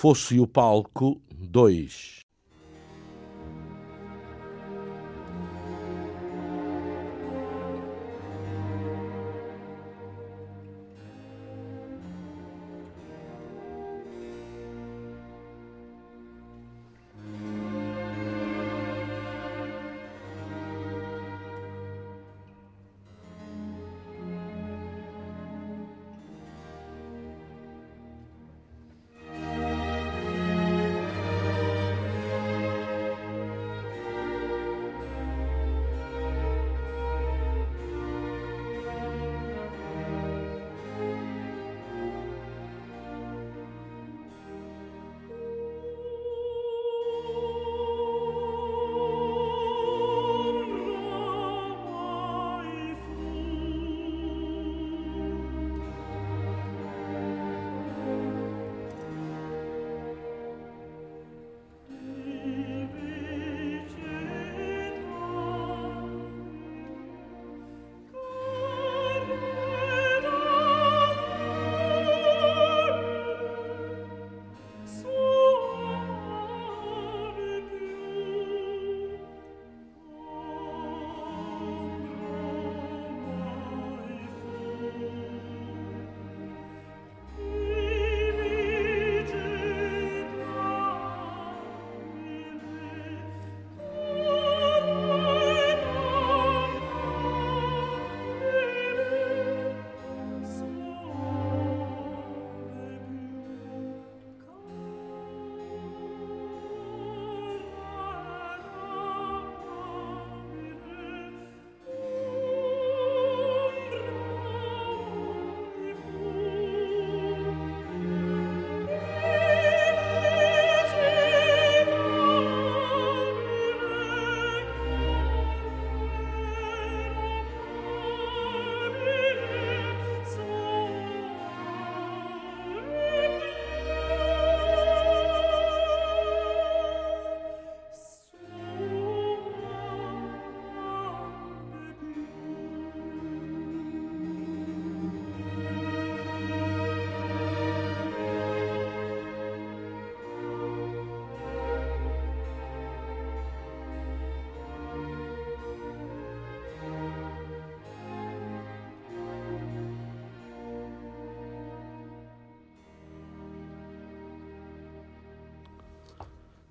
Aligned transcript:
Fosso 0.00 0.32
e 0.32 0.40
o 0.40 0.46
Palco 0.46 1.20
2 1.30 2.19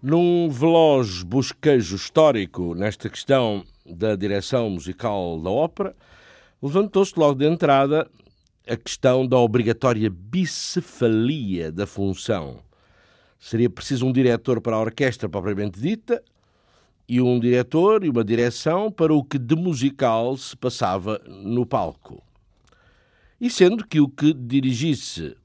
Num 0.01 0.49
veloz 0.49 1.23
bosquejo 1.23 1.97
histórico 1.97 2.73
nesta 2.73 3.09
questão 3.09 3.65
da 3.85 4.15
direção 4.15 4.69
musical 4.69 5.37
da 5.41 5.49
ópera, 5.49 5.93
levantou-se 6.63 7.19
logo 7.19 7.35
de 7.35 7.45
entrada 7.45 8.09
a 8.65 8.77
questão 8.77 9.27
da 9.27 9.37
obrigatória 9.37 10.09
bicefalia 10.09 11.69
da 11.69 11.85
função. 11.85 12.59
Seria 13.37 13.69
preciso 13.69 14.05
um 14.05 14.13
diretor 14.13 14.61
para 14.61 14.77
a 14.77 14.79
orquestra 14.79 15.27
propriamente 15.27 15.81
dita 15.81 16.23
e 17.05 17.19
um 17.19 17.37
diretor 17.37 18.05
e 18.05 18.09
uma 18.09 18.23
direção 18.23 18.89
para 18.89 19.13
o 19.13 19.21
que 19.21 19.37
de 19.37 19.55
musical 19.57 20.37
se 20.37 20.55
passava 20.55 21.19
no 21.27 21.65
palco. 21.65 22.23
E 23.41 23.49
sendo 23.49 23.85
que 23.85 23.99
o 23.99 24.07
que 24.07 24.33
dirigisse, 24.33 25.35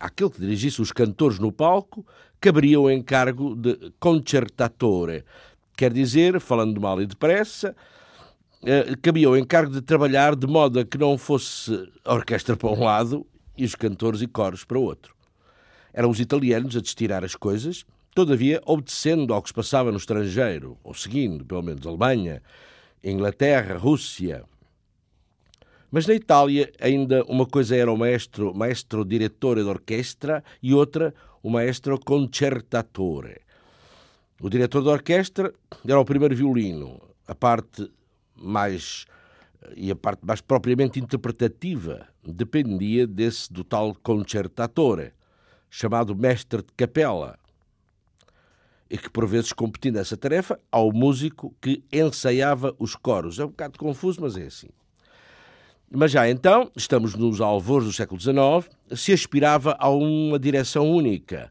aquele 0.00 0.30
que 0.30 0.40
dirigisse 0.40 0.80
os 0.80 0.92
cantores 0.92 1.38
no 1.38 1.52
palco, 1.52 2.06
caberia 2.40 2.80
o 2.80 2.90
encargo 2.90 3.54
de 3.54 3.92
concertatore, 3.98 5.24
quer 5.76 5.92
dizer, 5.92 6.40
falando 6.40 6.80
mal 6.80 7.00
e 7.00 7.06
depressa, 7.06 7.74
eh, 8.64 8.96
cabia 9.00 9.30
o 9.30 9.36
encargo 9.36 9.72
de 9.72 9.80
trabalhar 9.80 10.34
de 10.34 10.46
modo 10.46 10.80
a 10.80 10.84
que 10.84 10.98
não 10.98 11.16
fosse 11.16 11.90
a 12.04 12.14
orquestra 12.14 12.56
para 12.56 12.70
um 12.70 12.82
lado 12.82 13.26
e 13.56 13.64
os 13.64 13.74
cantores 13.74 14.20
e 14.20 14.26
coros 14.26 14.64
para 14.64 14.78
o 14.78 14.82
outro. 14.82 15.14
Eram 15.92 16.10
os 16.10 16.20
italianos 16.20 16.76
a 16.76 16.80
destirar 16.80 17.24
as 17.24 17.34
coisas, 17.34 17.84
todavia 18.14 18.60
obedecendo 18.66 19.32
ao 19.32 19.42
que 19.42 19.48
se 19.48 19.54
passava 19.54 19.90
no 19.90 19.98
estrangeiro, 19.98 20.76
ou 20.82 20.94
seguindo, 20.94 21.44
pelo 21.44 21.62
menos, 21.62 21.86
Alemanha, 21.86 22.42
Inglaterra, 23.02 23.76
Rússia. 23.76 24.44
Mas 25.90 26.06
na 26.06 26.14
Itália 26.14 26.70
ainda 26.80 27.24
uma 27.24 27.46
coisa 27.46 27.74
era 27.76 27.90
o 27.90 27.96
maestro, 27.96 28.54
maestro 28.54 29.04
direttore 29.04 29.62
d'orchestra 29.62 30.44
e 30.62 30.74
outra 30.74 31.14
o 31.42 31.50
maestro 31.50 31.98
concertatore. 31.98 33.40
O 34.40 34.48
diretor 34.48 34.82
da 34.82 34.92
orquestra 34.92 35.52
era 35.86 35.98
o 35.98 36.04
primeiro 36.04 36.34
violino, 36.34 37.00
a 37.26 37.34
parte 37.34 37.90
mais 38.36 39.06
e 39.76 39.90
a 39.90 39.96
parte 39.96 40.24
mais 40.24 40.40
propriamente 40.40 41.00
interpretativa 41.00 42.06
dependia 42.24 43.06
desse 43.06 43.52
do 43.52 43.64
tal 43.64 43.94
concertatore, 44.02 45.12
chamado 45.68 46.14
mestre 46.14 46.62
de 46.62 46.72
capela, 46.76 47.38
e 48.88 48.96
que 48.96 49.10
por 49.10 49.26
vezes 49.26 49.52
competia 49.52 49.92
nessa 49.92 50.16
tarefa 50.16 50.58
ao 50.70 50.92
músico 50.92 51.54
que 51.60 51.82
ensaiava 51.92 52.74
os 52.78 52.96
coros. 52.96 53.38
É 53.38 53.44
um 53.44 53.48
bocado 53.48 53.78
confuso, 53.78 54.20
mas 54.20 54.36
é 54.36 54.46
assim. 54.46 54.68
Mas 55.90 56.10
já 56.12 56.28
então, 56.28 56.70
estamos 56.76 57.14
nos 57.14 57.40
alvores 57.40 57.86
do 57.86 57.92
século 57.94 58.20
XIX, 58.20 58.68
se 58.94 59.10
aspirava 59.10 59.74
a 59.78 59.88
uma 59.88 60.38
direção 60.38 60.90
única, 60.90 61.50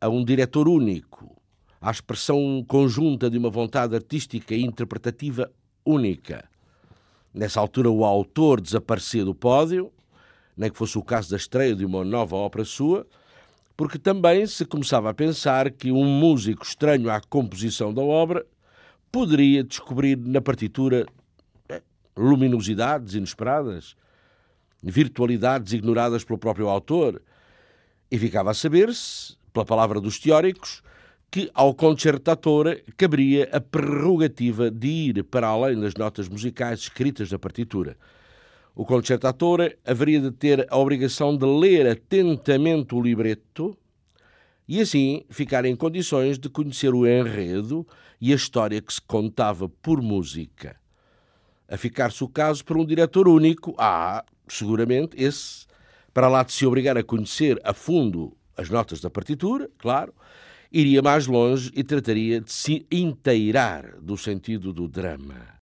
a 0.00 0.08
um 0.08 0.24
diretor 0.24 0.66
único, 0.66 1.36
à 1.78 1.90
expressão 1.90 2.64
conjunta 2.66 3.28
de 3.28 3.36
uma 3.36 3.50
vontade 3.50 3.94
artística 3.94 4.54
e 4.54 4.62
interpretativa 4.62 5.50
única. 5.84 6.48
Nessa 7.34 7.60
altura, 7.60 7.90
o 7.90 8.06
autor 8.06 8.58
desaparecia 8.58 9.22
do 9.22 9.34
pódio, 9.34 9.92
nem 10.56 10.70
que 10.70 10.78
fosse 10.78 10.96
o 10.96 11.02
caso 11.02 11.30
da 11.30 11.36
estreia 11.36 11.76
de 11.76 11.84
uma 11.84 12.02
nova 12.02 12.36
ópera 12.36 12.64
sua, 12.64 13.06
porque 13.76 13.98
também 13.98 14.46
se 14.46 14.64
começava 14.64 15.10
a 15.10 15.14
pensar 15.14 15.70
que 15.70 15.92
um 15.92 16.04
músico 16.04 16.64
estranho 16.64 17.10
à 17.10 17.20
composição 17.20 17.92
da 17.92 18.00
obra 18.00 18.46
poderia 19.12 19.62
descobrir 19.62 20.16
na 20.16 20.40
partitura 20.40 21.06
luminosidades 22.18 23.14
inesperadas, 23.14 23.96
virtualidades 24.82 25.72
ignoradas 25.72 26.24
pelo 26.24 26.38
próprio 26.38 26.68
autor, 26.68 27.22
e 28.10 28.18
ficava 28.18 28.50
a 28.50 28.54
saber-se, 28.54 29.36
pela 29.52 29.64
palavra 29.64 30.00
dos 30.00 30.18
teóricos, 30.18 30.82
que 31.30 31.50
ao 31.54 31.74
concertatore 31.74 32.84
caberia 32.96 33.48
a 33.52 33.60
prerrogativa 33.60 34.70
de 34.70 34.88
ir 34.88 35.24
para 35.24 35.46
além 35.46 35.78
das 35.78 35.94
notas 35.94 36.28
musicais 36.28 36.80
escritas 36.80 37.30
na 37.30 37.38
partitura. 37.38 37.96
O 38.74 38.84
concertatore 38.84 39.76
haveria 39.84 40.20
de 40.20 40.30
ter 40.30 40.66
a 40.70 40.78
obrigação 40.78 41.36
de 41.36 41.44
ler 41.44 41.86
atentamente 41.86 42.94
o 42.94 43.02
libreto 43.02 43.76
e 44.66 44.80
assim 44.80 45.24
ficar 45.28 45.64
em 45.64 45.74
condições 45.74 46.38
de 46.38 46.48
conhecer 46.48 46.94
o 46.94 47.06
enredo 47.06 47.86
e 48.20 48.32
a 48.32 48.36
história 48.36 48.80
que 48.80 48.92
se 48.92 49.02
contava 49.02 49.68
por 49.68 50.00
música. 50.00 50.76
A 51.68 51.76
ficar-se 51.76 52.24
o 52.24 52.28
caso 52.28 52.64
para 52.64 52.78
um 52.78 52.86
diretor 52.86 53.28
único, 53.28 53.74
ah, 53.78 54.24
seguramente 54.48 55.22
esse, 55.22 55.66
para 56.14 56.28
lá 56.28 56.42
de 56.42 56.52
se 56.52 56.64
obrigar 56.64 56.96
a 56.96 57.02
conhecer 57.02 57.60
a 57.62 57.74
fundo 57.74 58.36
as 58.56 58.70
notas 58.70 59.00
da 59.00 59.10
partitura, 59.10 59.70
claro, 59.78 60.14
iria 60.72 61.02
mais 61.02 61.26
longe 61.26 61.70
e 61.74 61.84
trataria 61.84 62.40
de 62.40 62.52
se 62.52 62.86
inteirar 62.90 64.00
do 64.00 64.16
sentido 64.16 64.72
do 64.72 64.88
drama. 64.88 65.57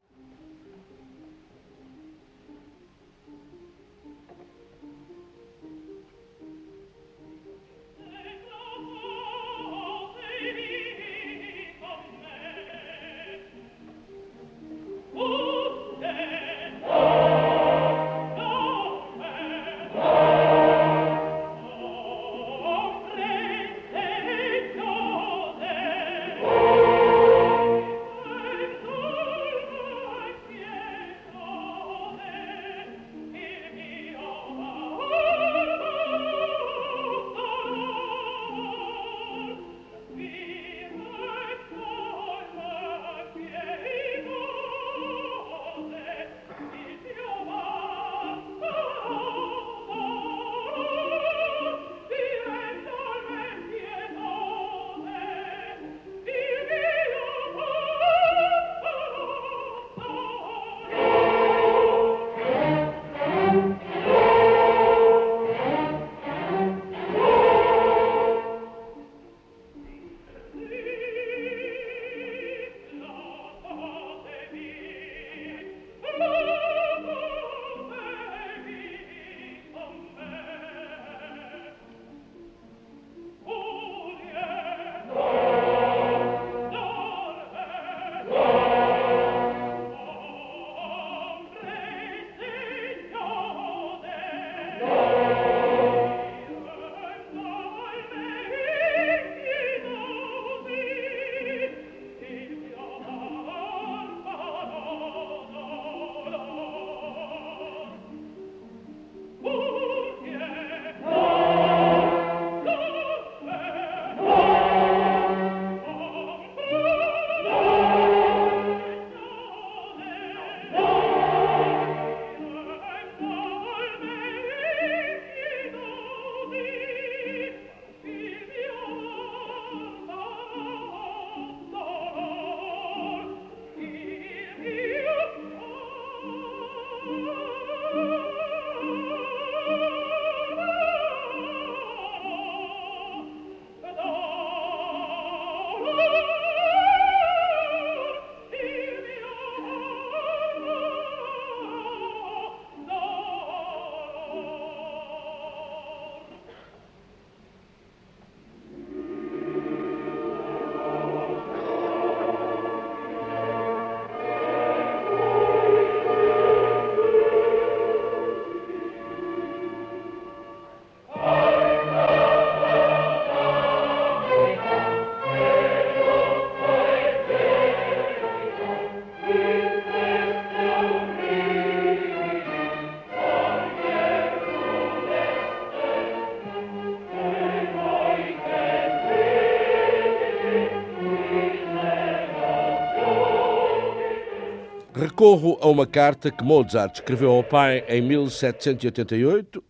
Recorro 195.26 195.58
a 195.60 195.66
uma 195.66 195.84
carta 195.88 196.30
que 196.30 196.44
Mozart 196.44 196.94
escreveu 196.94 197.32
ao 197.32 197.42
pai 197.42 197.84
em 197.88 198.00
1788, 198.00 199.60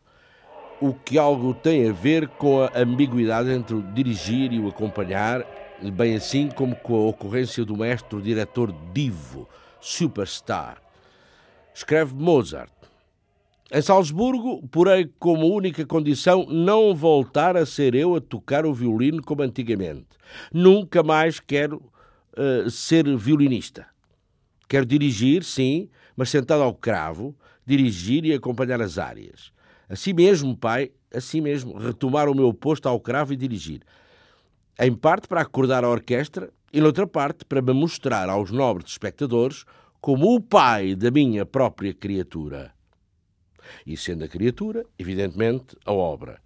o 0.82 0.92
que 0.92 1.16
algo 1.16 1.54
tem 1.54 1.88
a 1.88 1.92
ver 1.94 2.28
com 2.28 2.60
a 2.60 2.70
ambiguidade 2.76 3.48
entre 3.48 3.74
o 3.74 3.80
dirigir 3.80 4.52
e 4.52 4.60
o 4.60 4.68
acompanhar, 4.68 5.46
bem 5.94 6.14
assim 6.14 6.50
como 6.50 6.76
com 6.76 6.94
a 6.94 7.08
ocorrência 7.08 7.64
do 7.64 7.74
mestre 7.74 8.20
diretor 8.20 8.70
divo, 8.92 9.48
superstar. 9.80 10.76
Escreve 11.74 12.14
Mozart. 12.14 12.70
Em 13.72 13.80
Salzburgo, 13.80 14.62
porém, 14.68 15.10
como 15.18 15.46
única 15.46 15.86
condição, 15.86 16.44
não 16.50 16.94
voltar 16.94 17.56
a 17.56 17.64
ser 17.64 17.94
eu 17.94 18.14
a 18.14 18.20
tocar 18.20 18.66
o 18.66 18.74
violino 18.74 19.22
como 19.22 19.40
antigamente. 19.40 20.18
Nunca 20.52 21.02
mais 21.02 21.40
quero 21.40 21.82
uh, 22.36 22.68
ser 22.68 23.16
violinista. 23.16 23.95
Quero 24.68 24.84
dirigir, 24.84 25.44
sim, 25.44 25.88
mas 26.16 26.30
sentado 26.30 26.62
ao 26.62 26.74
cravo, 26.74 27.36
dirigir 27.64 28.24
e 28.24 28.32
acompanhar 28.32 28.80
as 28.80 28.98
áreas. 28.98 29.52
Assim 29.88 30.12
mesmo, 30.12 30.56
pai, 30.56 30.90
assim 31.14 31.40
mesmo, 31.40 31.78
retomar 31.78 32.28
o 32.28 32.34
meu 32.34 32.52
posto 32.52 32.88
ao 32.88 32.98
cravo 32.98 33.32
e 33.32 33.36
dirigir. 33.36 33.82
Em 34.78 34.92
parte 34.92 35.28
para 35.28 35.40
acordar 35.40 35.84
a 35.84 35.88
orquestra 35.88 36.50
e, 36.72 36.80
noutra 36.80 37.06
parte, 37.06 37.44
para 37.44 37.62
me 37.62 37.72
mostrar 37.72 38.28
aos 38.28 38.50
nobres 38.50 38.90
espectadores 38.90 39.64
como 40.00 40.34
o 40.34 40.40
pai 40.40 40.94
da 40.94 41.10
minha 41.10 41.46
própria 41.46 41.94
criatura. 41.94 42.72
E 43.86 43.96
sendo 43.96 44.24
a 44.24 44.28
criatura, 44.28 44.84
evidentemente, 44.98 45.76
a 45.84 45.92
obra. 45.92 46.40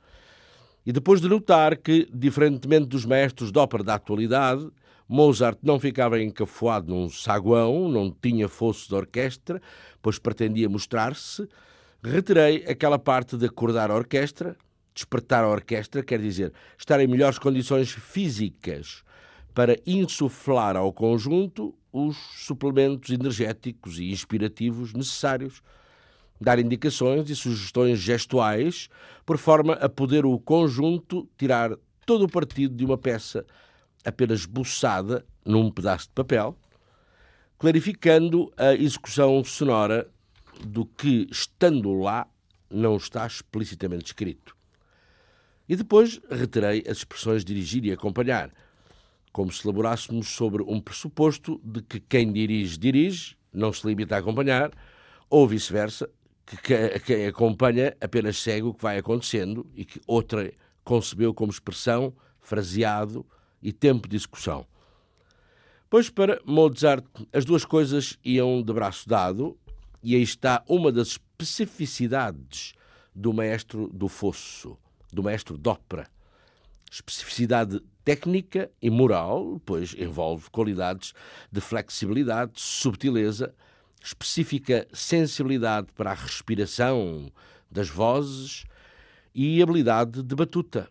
E 0.84 0.92
depois 0.92 1.20
de 1.20 1.28
notar 1.28 1.76
que, 1.76 2.08
diferentemente 2.12 2.86
dos 2.86 3.04
mestres 3.04 3.50
de 3.52 3.58
ópera 3.58 3.82
da 3.82 3.94
atualidade, 3.94 4.70
Mozart 5.12 5.58
não 5.60 5.80
ficava 5.80 6.22
encafuado 6.22 6.88
num 6.88 7.08
saguão, 7.08 7.88
não 7.88 8.12
tinha 8.12 8.48
fosso 8.48 8.88
de 8.88 8.94
orquestra, 8.94 9.60
pois 10.00 10.20
pretendia 10.20 10.68
mostrar-se, 10.68 11.48
retirei 12.00 12.64
aquela 12.64 12.96
parte 12.96 13.36
de 13.36 13.44
acordar 13.44 13.90
a 13.90 13.96
orquestra, 13.96 14.56
despertar 14.94 15.42
a 15.42 15.48
orquestra, 15.48 16.00
quer 16.04 16.20
dizer, 16.20 16.52
estar 16.78 17.00
em 17.00 17.08
melhores 17.08 17.40
condições 17.40 17.90
físicas 17.90 19.02
para 19.52 19.76
insuflar 19.84 20.76
ao 20.76 20.92
conjunto 20.92 21.74
os 21.92 22.16
suplementos 22.46 23.10
energéticos 23.10 23.98
e 23.98 24.12
inspirativos 24.12 24.94
necessários, 24.94 25.60
dar 26.40 26.60
indicações 26.60 27.28
e 27.28 27.34
sugestões 27.34 27.98
gestuais, 27.98 28.88
por 29.26 29.38
forma 29.38 29.72
a 29.72 29.88
poder 29.88 30.24
o 30.24 30.38
conjunto 30.38 31.28
tirar 31.36 31.76
todo 32.06 32.26
o 32.26 32.30
partido 32.30 32.76
de 32.76 32.84
uma 32.84 32.96
peça 32.96 33.44
apenas 34.04 34.46
buçada 34.46 35.24
num 35.44 35.70
pedaço 35.70 36.06
de 36.08 36.14
papel, 36.14 36.56
clarificando 37.58 38.52
a 38.56 38.74
execução 38.74 39.44
sonora 39.44 40.10
do 40.64 40.84
que, 40.84 41.26
estando 41.30 41.92
lá, 41.92 42.26
não 42.70 42.96
está 42.96 43.26
explicitamente 43.26 44.06
escrito. 44.06 44.56
E 45.68 45.76
depois 45.76 46.20
reterei 46.30 46.82
as 46.88 46.98
expressões 46.98 47.44
dirigir 47.44 47.84
e 47.84 47.92
acompanhar, 47.92 48.50
como 49.32 49.52
se 49.52 49.64
elaborássemos 49.64 50.28
sobre 50.28 50.62
um 50.62 50.80
pressuposto 50.80 51.60
de 51.62 51.82
que 51.82 52.00
quem 52.00 52.32
dirige, 52.32 52.78
dirige, 52.78 53.36
não 53.52 53.72
se 53.72 53.86
limita 53.86 54.16
a 54.16 54.18
acompanhar, 54.18 54.72
ou 55.28 55.46
vice-versa, 55.46 56.10
que 56.44 57.00
quem 57.00 57.26
acompanha 57.26 57.96
apenas 58.00 58.38
segue 58.38 58.66
o 58.66 58.74
que 58.74 58.82
vai 58.82 58.98
acontecendo 58.98 59.64
e 59.74 59.84
que 59.84 60.00
outra 60.06 60.52
concebeu 60.82 61.32
como 61.32 61.52
expressão, 61.52 62.12
fraseado 62.40 63.24
e 63.62 63.72
tempo 63.72 64.08
de 64.08 64.16
execução. 64.16 64.66
Pois 65.88 66.08
para 66.08 66.40
Mozart 66.44 67.04
as 67.32 67.44
duas 67.44 67.64
coisas 67.64 68.18
iam 68.24 68.62
de 68.62 68.72
braço 68.72 69.08
dado, 69.08 69.58
e 70.02 70.14
aí 70.14 70.22
está 70.22 70.62
uma 70.68 70.90
das 70.90 71.08
especificidades 71.08 72.74
do 73.14 73.32
maestro 73.32 73.88
do 73.88 74.08
fosso, 74.08 74.78
do 75.12 75.22
maestro 75.22 75.58
de 75.58 75.68
ópera. 75.68 76.08
Especificidade 76.90 77.80
técnica 78.04 78.70
e 78.80 78.88
moral, 78.88 79.60
pois 79.64 79.94
envolve 79.94 80.48
qualidades 80.50 81.12
de 81.50 81.60
flexibilidade, 81.60 82.52
subtileza, 82.54 83.54
específica 84.02 84.88
sensibilidade 84.92 85.88
para 85.94 86.12
a 86.12 86.14
respiração 86.14 87.30
das 87.70 87.88
vozes 87.88 88.64
e 89.34 89.62
habilidade 89.62 90.22
de 90.22 90.34
batuta. 90.34 90.88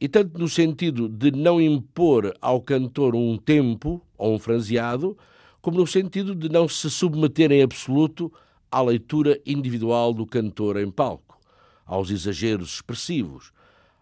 E 0.00 0.08
tanto 0.08 0.38
no 0.38 0.48
sentido 0.48 1.08
de 1.08 1.30
não 1.30 1.60
impor 1.60 2.36
ao 2.40 2.60
cantor 2.60 3.14
um 3.14 3.38
tempo 3.38 4.04
ou 4.18 4.34
um 4.34 4.38
franseado, 4.38 5.16
como 5.62 5.78
no 5.78 5.86
sentido 5.86 6.34
de 6.34 6.48
não 6.48 6.68
se 6.68 6.90
submeter 6.90 7.50
em 7.50 7.62
absoluto 7.62 8.32
à 8.70 8.82
leitura 8.82 9.40
individual 9.46 10.12
do 10.12 10.26
cantor 10.26 10.76
em 10.76 10.90
palco, 10.90 11.40
aos 11.84 12.10
exageros 12.10 12.74
expressivos, 12.74 13.52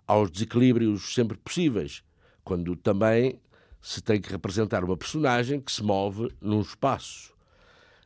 aos 0.07 0.31
desequilíbrios 0.31 1.15
sempre 1.15 1.39
possíveis, 1.39 2.03
quando 2.43 2.75
também 2.75 3.41
se 3.81 4.03
tem 4.03 4.21
que 4.21 4.31
representar 4.31 4.83
uma 4.83 4.97
personagem 4.97 5.61
que 5.61 5.71
se 5.71 5.83
move 5.83 6.29
num 6.41 6.61
espaço. 6.61 7.33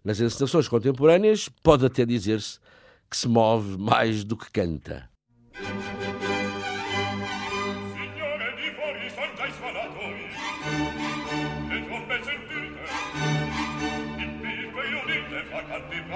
Nas 0.05 0.21
encenações 0.21 0.69
contemporâneas, 0.69 1.49
pode 1.63 1.87
até 1.87 2.05
dizer-se 2.05 2.59
que 3.11 3.17
se 3.17 3.29
move 3.29 3.79
mais 3.79 4.25
do 4.25 4.37
que 4.37 4.51
canta. 4.51 5.09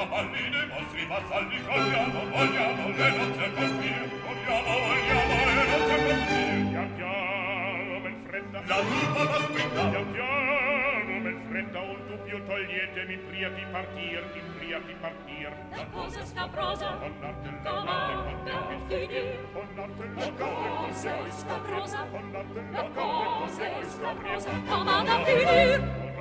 cavalli 0.02 0.50
vostri 0.66 1.06
vassalli 1.06 1.58
vogliamo, 1.62 2.18
vogliamo 2.30 2.88
le 2.88 3.10
nozze 3.16 3.52
colpire, 3.54 4.08
vogliamo, 4.26 4.72
vogliamo 4.86 5.34
le 5.46 5.64
nozze 5.70 5.96
colpire. 6.06 6.70
Pian 6.70 6.94
piano, 6.96 7.98
men 8.00 8.16
fredda 8.26 8.62
la 8.66 8.78
turba 8.82 9.24
va 9.24 9.38
scritta. 9.46 9.88
Pian 9.90 10.12
piano, 10.12 11.12
men 11.22 11.38
fredda 11.48 11.80
un 11.80 12.06
dubbio 12.06 12.42
toglietemi 12.46 13.16
pria 13.28 13.48
di 13.50 13.64
partir, 13.70 14.22
di 14.32 14.40
pria 14.58 14.78
di 14.80 14.94
partir. 15.00 15.52
La 15.70 15.86
cosa 15.92 16.24
scabrosa, 16.24 16.88
con 16.98 17.12
l'arte 17.20 17.50
la 17.62 17.82
carte, 17.86 18.50
con 18.50 18.88
finir, 18.88 19.38
con 19.52 19.68
l'arte 19.76 20.04
la 20.16 20.30
cosa 20.32 21.30
scabrosa, 21.30 22.06
con 22.10 22.32
l'arte 22.32 22.58
e 22.58 22.72
la 22.72 22.90
carte, 22.90 23.24
con 23.38 23.48
se 23.48 23.70
scabrosa, 23.88 24.50
comanda 24.66 25.24
finir. 25.24 26.11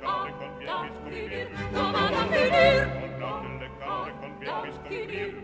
cane 0.00 0.32
con 0.38 0.50
piepis 0.58 0.92
con 0.92 1.10
piepis 1.10 1.48
Non 1.72 1.94
ha 1.94 2.10
da 2.10 2.22
finir. 2.26 2.86
Mollate 3.00 3.48
le 3.60 3.70
cane 3.78 4.12
con 4.20 4.32
piepis 4.38 4.74
con 4.74 4.82
piepis 4.88 5.34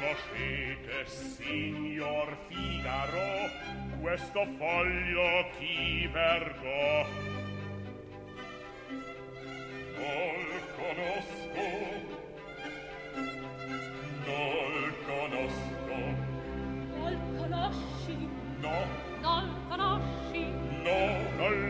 Conoscete, 0.00 0.96
signor 1.06 2.28
Figaro 2.48 3.30
Questo 4.00 4.40
foglio 4.58 5.28
chi 5.58 6.08
vergò. 6.12 7.06
Non 9.96 10.44
conosco 10.76 12.18
Nol 14.30 14.94
conosco. 15.06 15.96
Non 16.94 17.36
conosci? 17.36 18.28
No. 18.60 19.09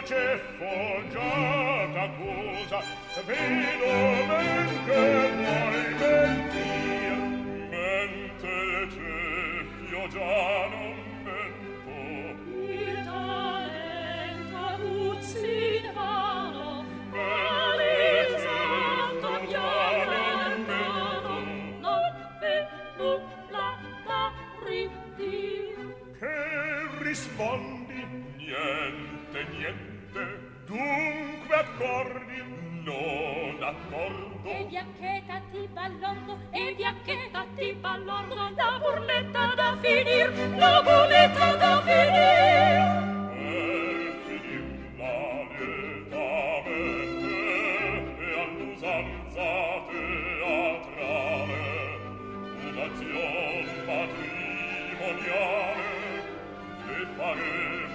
voce 0.00 0.40
foggiata 0.58 2.02
accusa 2.02 2.82
vedo 3.26 4.24
men 4.26 4.84
che 4.86 5.02
vuoi 5.36 5.94
mentir 5.98 7.16
mentre 7.70 8.52
il 8.80 8.90
ciel 8.92 10.79
dunque 30.70 31.54
accordi 31.56 32.38
non 32.84 33.56
accordo. 33.60 34.48
E 34.48 34.64
biacchetta 34.68 35.42
ti 35.50 35.68
ballordo 35.72 36.38
e 36.50 36.74
biacchetta 36.76 37.44
ti 37.56 37.72
ballordo 37.72 38.34
la 38.56 38.78
burletta 38.78 39.54
da 39.56 39.76
finir 39.80 40.30
la 40.56 40.82
burletta 40.82 41.56
da 41.56 41.82
finir. 41.82 42.98
Patrimonio 53.86 55.44
e 56.86 57.06
fare 57.16 57.89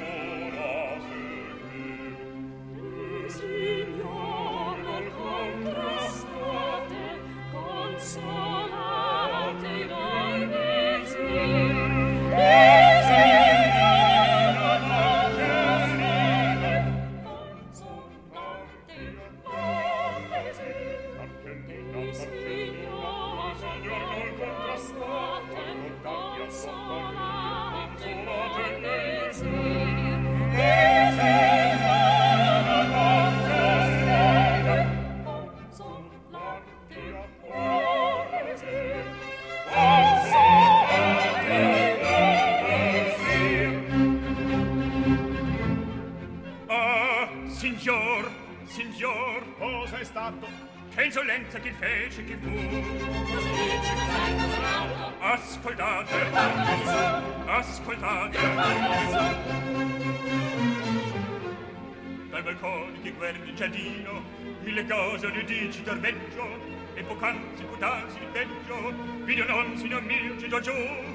si 67.56 67.64
buttarsi 67.64 68.18
il 68.18 68.28
peggio 68.28 68.94
video 69.24 69.46
non 69.46 69.78
signor 69.78 70.02
mio 70.02 70.38
ci 70.38 70.48
do 70.48 70.60
giù 70.60 70.74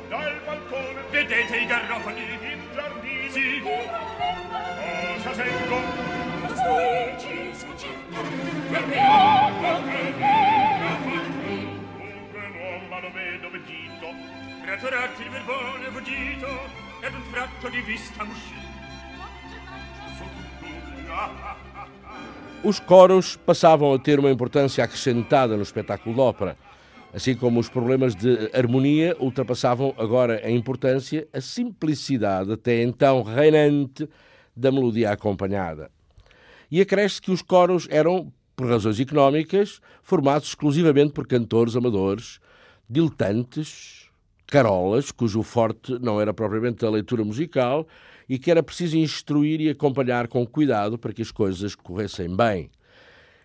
dal 0.09 0.41
balcone. 0.45 1.03
Vedete 1.11 1.57
i 1.57 1.67
garrofani 1.67 2.21
in 2.21 2.61
giardini? 2.73 3.63
Cosa 5.17 5.35
sento? 5.35 5.77
Scusi 6.61 7.55
scusi 7.55 7.89
per 8.71 8.87
me 8.87 8.97
dunque 12.05 12.49
non 12.91 13.01
lo 13.01 13.11
vedo 13.13 13.51
vegito 13.51 14.15
graturatti 14.63 15.23
il 15.23 15.29
verbone 15.31 15.91
fuggito 15.91 16.49
ed 17.01 17.15
un 17.15 17.31
tratto 17.31 17.69
di 17.69 17.81
vista 17.81 18.25
muscì 18.25 18.55
su 20.17 20.25
tutto 20.59 20.67
Os 22.63 22.79
coros 22.79 23.37
passavam 23.37 23.95
a 23.95 23.99
ter 23.99 24.21
uma 24.21 24.31
importância 24.31 24.85
acrescentada 24.85 25.57
no 25.57 25.63
espetáculo 25.63 26.15
de 26.15 26.21
ópera, 26.21 26.59
assim 27.11 27.35
como 27.35 27.59
os 27.59 27.71
problemas 27.71 28.15
de 28.15 28.51
harmonia 28.53 29.17
ultrapassavam 29.19 29.95
agora 29.97 30.47
em 30.47 30.57
importância 30.59 31.27
a 31.33 31.41
simplicidade 31.41 32.53
até 32.53 32.83
então 32.83 33.23
reinante 33.23 34.07
da 34.55 34.71
melodia 34.71 35.11
acompanhada. 35.11 35.91
E 36.71 36.83
acresce 36.83 37.23
que 37.23 37.31
os 37.31 37.41
coros 37.41 37.89
eram, 37.91 38.31
por 38.55 38.69
razões 38.69 39.01
económicas, 39.01 39.81
formados 40.03 40.49
exclusivamente 40.49 41.15
por 41.15 41.27
cantores 41.27 41.75
amadores, 41.75 42.41
diletantes, 42.91 44.11
carolas, 44.47 45.11
cujo 45.11 45.43
forte 45.43 45.99
não 45.99 46.21
era 46.21 46.35
propriamente 46.35 46.85
a 46.85 46.91
leitura 46.91 47.25
musical, 47.25 47.89
e 48.31 48.39
que 48.39 48.49
era 48.49 48.63
preciso 48.63 48.97
instruir 48.97 49.61
e 49.61 49.69
acompanhar 49.69 50.29
com 50.29 50.47
cuidado 50.47 50.97
para 50.97 51.13
que 51.13 51.21
as 51.21 51.33
coisas 51.33 51.75
corressem 51.75 52.35
bem. 52.37 52.71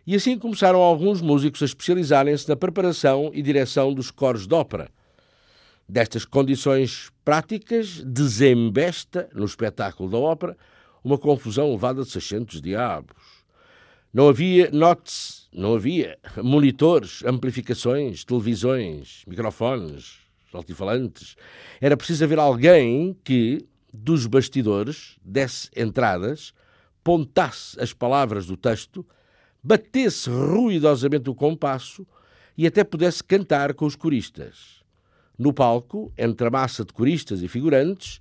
E 0.05 0.15
assim 0.15 0.37
começaram 0.37 0.79
alguns 0.79 1.21
músicos 1.21 1.63
a 1.63 1.65
especializarem-se 1.65 2.47
na 2.47 2.55
preparação 2.55 3.31
e 3.33 3.41
direção 3.41 3.91
dos 3.91 4.11
coros 4.11 4.45
de 4.45 4.53
ópera. 4.53 4.87
Destas 5.89 6.23
condições 6.23 7.11
práticas, 7.23 8.03
desembesta, 8.03 9.27
no 9.33 9.45
espetáculo 9.45 10.07
da 10.07 10.19
ópera, 10.19 10.55
uma 11.03 11.17
confusão 11.17 11.71
levada 11.71 12.03
de 12.03 12.11
600 12.11 12.61
diabos. 12.61 13.17
Não 14.13 14.29
havia 14.29 14.69
notes, 14.69 15.49
não 15.51 15.73
havia 15.73 16.15
monitores, 16.37 17.23
amplificações, 17.25 18.23
televisões, 18.23 19.23
microfones, 19.25 20.19
altifalantes. 20.53 21.35
Era 21.81 21.97
preciso 21.97 22.23
haver 22.23 22.37
alguém 22.37 23.17
que, 23.23 23.65
dos 23.95 24.27
bastidores, 24.27 25.17
desse 25.23 25.69
entradas, 25.75 26.53
pontasse 27.03 27.79
as 27.79 27.93
palavras 27.93 28.45
do 28.45 28.57
texto, 28.57 29.05
batesse 29.63 30.29
ruidosamente 30.29 31.29
o 31.29 31.35
compasso 31.35 32.05
e 32.57 32.67
até 32.67 32.83
pudesse 32.83 33.23
cantar 33.23 33.73
com 33.73 33.85
os 33.85 33.95
coristas. 33.95 34.83
No 35.37 35.53
palco, 35.53 36.13
entre 36.17 36.47
a 36.47 36.51
massa 36.51 36.85
de 36.85 36.93
coristas 36.93 37.41
e 37.41 37.47
figurantes, 37.47 38.19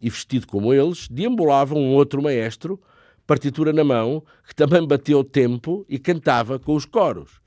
e 0.00 0.08
vestido 0.08 0.46
como 0.46 0.72
eles, 0.72 1.06
deambulava 1.08 1.74
um 1.74 1.92
outro 1.92 2.22
maestro, 2.22 2.80
partitura 3.26 3.72
na 3.72 3.84
mão, 3.84 4.24
que 4.46 4.54
também 4.54 4.86
bateu 4.86 5.22
tempo 5.22 5.84
e 5.88 5.98
cantava 5.98 6.58
com 6.58 6.74
os 6.74 6.84
coros. 6.84 7.40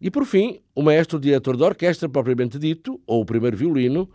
E 0.00 0.10
por 0.10 0.24
fim, 0.24 0.60
o 0.74 0.82
maestro 0.82 1.18
diretor 1.18 1.56
da 1.56 1.66
orquestra, 1.66 2.08
propriamente 2.08 2.58
dito, 2.58 3.00
ou 3.06 3.22
o 3.22 3.24
primeiro 3.24 3.56
violino, 3.56 4.08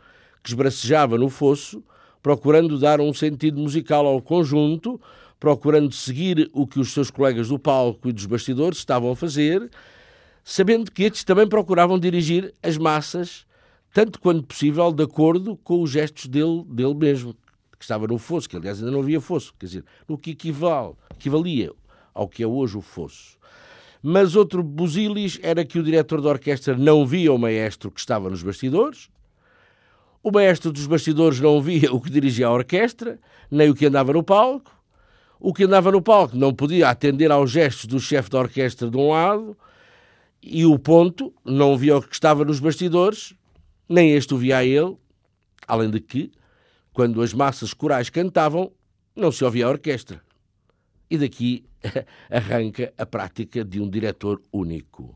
que 0.44 0.50
esbracejava 0.50 1.18
no 1.18 1.30
fosso, 1.30 1.84
procurando 2.28 2.78
dar 2.78 3.00
um 3.00 3.14
sentido 3.14 3.58
musical 3.58 4.06
ao 4.06 4.22
conjunto, 4.22 5.00
procurando 5.40 5.94
seguir 5.94 6.50
o 6.52 6.68
que 6.68 6.78
os 6.78 6.92
seus 6.92 7.10
colegas 7.10 7.48
do 7.48 7.58
palco 7.58 8.10
e 8.10 8.12
dos 8.12 8.26
bastidores 8.26 8.80
estavam 8.80 9.12
a 9.12 9.16
fazer, 9.16 9.72
sabendo 10.44 10.92
que 10.92 11.04
estes 11.04 11.24
também 11.24 11.48
procuravam 11.48 11.98
dirigir 11.98 12.54
as 12.62 12.78
massas, 12.78 13.46
tanto 13.94 14.20
quanto 14.20 14.44
possível, 14.44 14.92
de 14.92 15.04
acordo 15.04 15.56
com 15.64 15.82
os 15.82 15.90
gestos 15.90 16.26
dele, 16.26 16.66
dele 16.68 16.96
mesmo, 16.96 17.34
que 17.80 17.86
estava 17.86 18.06
no 18.06 18.18
fosso, 18.18 18.50
que 18.50 18.58
aliás 18.58 18.80
ainda 18.80 18.92
não 18.92 19.00
havia 19.00 19.22
fosso, 19.22 19.54
quer 19.58 19.68
dizer, 19.68 19.86
no 20.06 20.18
que 20.18 20.32
equivale, 20.32 20.96
equivalia 21.16 21.72
ao 22.14 22.28
que 22.28 22.44
é 22.44 22.48
hoje 22.48 22.78
o 22.78 22.82
fosso. 22.82 23.38
Mas 24.04 24.36
outro 24.36 24.62
busilis 24.62 25.40
era 25.42 25.64
que 25.64 25.80
o 25.80 25.84
diretor 25.84 26.20
da 26.20 26.28
orquestra 26.28 26.76
não 26.76 27.08
via 27.08 27.32
o 27.32 27.38
maestro 27.38 27.90
que 27.90 28.02
estava 28.02 28.30
nos 28.30 28.44
bastidores, 28.44 29.08
o 30.28 30.32
maestro 30.32 30.74
dos 30.74 30.86
bastidores 30.86 31.40
não 31.40 31.62
via 31.62 31.90
o 31.94 32.02
que 32.02 32.10
dirigia 32.10 32.48
a 32.48 32.52
orquestra, 32.52 33.18
nem 33.50 33.70
o 33.70 33.74
que 33.74 33.86
andava 33.86 34.12
no 34.12 34.22
palco. 34.22 34.70
O 35.40 35.54
que 35.54 35.64
andava 35.64 35.90
no 35.90 36.02
palco 36.02 36.36
não 36.36 36.54
podia 36.54 36.90
atender 36.90 37.32
aos 37.32 37.50
gestos 37.50 37.86
do 37.86 37.98
chefe 37.98 38.30
da 38.30 38.40
orquestra 38.40 38.90
de 38.90 38.98
um 38.98 39.12
lado, 39.12 39.58
e 40.44 40.66
o 40.66 40.78
ponto 40.78 41.34
não 41.46 41.78
via 41.78 41.96
o 41.96 42.02
que 42.02 42.14
estava 42.14 42.44
nos 42.44 42.60
bastidores, 42.60 43.34
nem 43.88 44.12
este 44.12 44.36
via 44.36 44.58
a 44.58 44.66
ele, 44.66 44.98
além 45.66 45.90
de 45.90 46.02
que, 46.02 46.30
quando 46.92 47.22
as 47.22 47.34
massas 47.34 47.74
corais 47.74 48.10
cantavam, 48.10 48.70
não 49.16 49.32
se 49.32 49.46
ouvia 49.46 49.66
a 49.66 49.70
orquestra. 49.70 50.22
E 51.10 51.18
daqui 51.18 51.64
arranca 52.30 52.94
a 52.98 53.06
prática 53.06 53.64
de 53.64 53.80
um 53.80 53.90
diretor 53.90 54.42
único. 54.52 55.16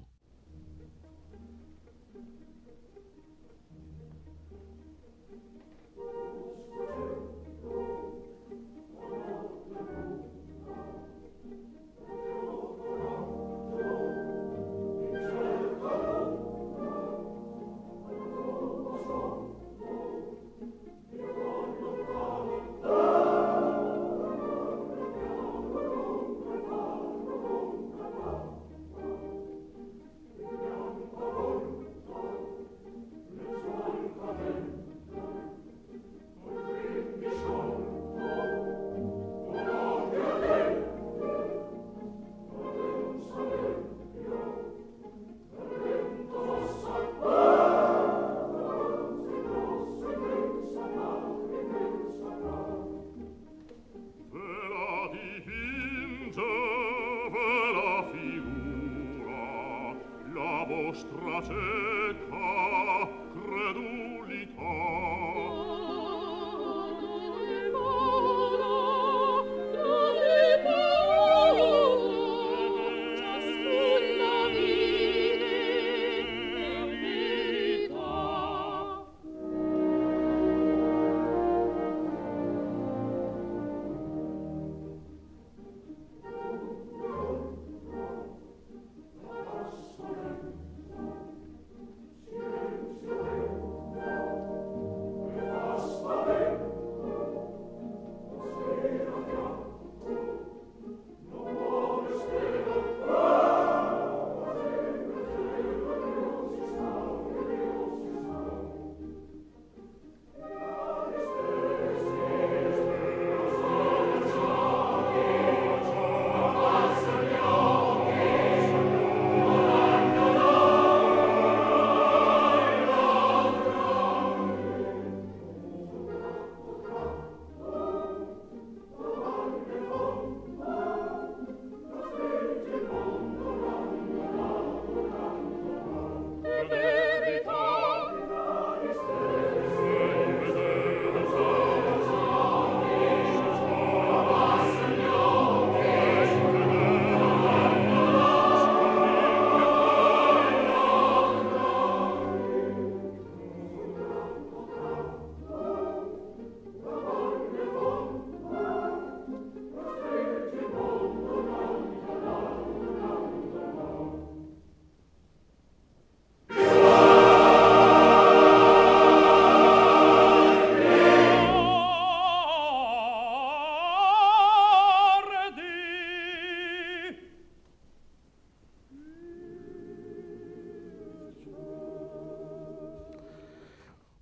pace 61.32 61.81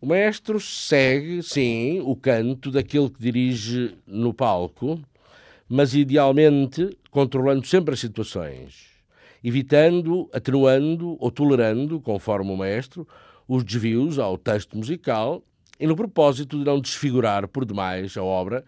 maestro 0.09 0.59
segue, 0.59 1.43
sim, 1.43 2.01
o 2.03 2.15
canto 2.15 2.71
daquele 2.71 3.09
que 3.09 3.21
dirige 3.21 3.95
no 4.07 4.33
palco, 4.33 4.99
mas 5.67 5.93
idealmente 5.93 6.97
controlando 7.11 7.65
sempre 7.67 7.93
as 7.93 7.99
situações, 7.99 8.87
evitando, 9.43 10.27
atenuando 10.33 11.15
ou 11.19 11.29
tolerando, 11.29 12.01
conforme 12.01 12.51
o 12.51 12.57
maestro, 12.57 13.07
os 13.47 13.63
desvios 13.63 14.17
ao 14.17 14.35
texto 14.35 14.75
musical 14.75 15.43
e 15.79 15.85
no 15.85 15.95
propósito 15.95 16.57
de 16.57 16.65
não 16.65 16.81
desfigurar 16.81 17.47
por 17.47 17.63
demais 17.63 18.17
a 18.17 18.23
obra 18.23 18.65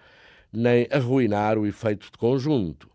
nem 0.54 0.88
arruinar 0.92 1.58
o 1.58 1.66
efeito 1.66 2.06
de 2.12 2.18
conjunto. 2.18 2.90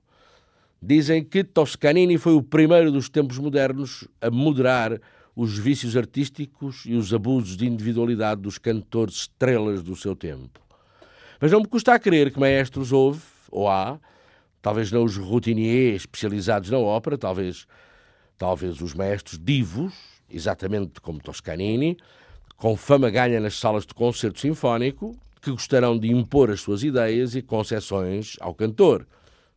Dizem 0.81 1.25
que 1.25 1.43
Toscanini 1.43 2.17
foi 2.17 2.35
o 2.35 2.43
primeiro 2.43 2.93
dos 2.93 3.09
tempos 3.09 3.39
modernos 3.39 4.07
a 4.21 4.31
moderar 4.31 5.01
os 5.37 5.59
vícios 5.59 5.95
artísticos 5.95 6.85
e 6.87 6.95
os 6.95 7.13
abusos 7.13 7.59
de 7.59 7.67
individualidade 7.67 8.41
dos 8.41 8.57
cantores 8.57 9.17
estrelas 9.17 9.83
do 9.83 9.95
seu 9.95 10.17
tempo. 10.17 10.59
Mas 11.39 11.53
não 11.53 11.61
me 11.61 11.69
custa 11.69 11.93
a 11.93 11.99
crer 11.99 12.33
que 12.33 12.41
maestros 12.41 12.91
houve, 12.91 13.21
ou 13.51 13.69
há, 13.69 14.01
talvez 14.63 14.91
não 14.91 15.05
os 15.05 15.19
routiniers 15.19 15.97
especializados 15.97 16.71
na 16.71 16.79
ópera, 16.79 17.19
talvez, 17.19 17.67
talvez 18.39 18.81
os 18.81 18.95
maestros 18.95 19.39
divos, 19.39 19.93
exatamente 20.31 21.03
como 21.03 21.21
Toscanini, 21.21 21.99
com 22.57 22.75
fama 22.75 23.11
ganha 23.11 23.39
nas 23.39 23.59
salas 23.59 23.85
de 23.85 23.93
concerto 23.93 24.41
sinfónico, 24.41 25.15
que 25.43 25.51
gostarão 25.51 25.99
de 25.99 26.11
impor 26.11 26.51
as 26.51 26.63
suas 26.63 26.83
ideias 26.83 27.35
e 27.35 27.43
concessões 27.43 28.37
ao 28.41 28.55
cantor 28.55 29.07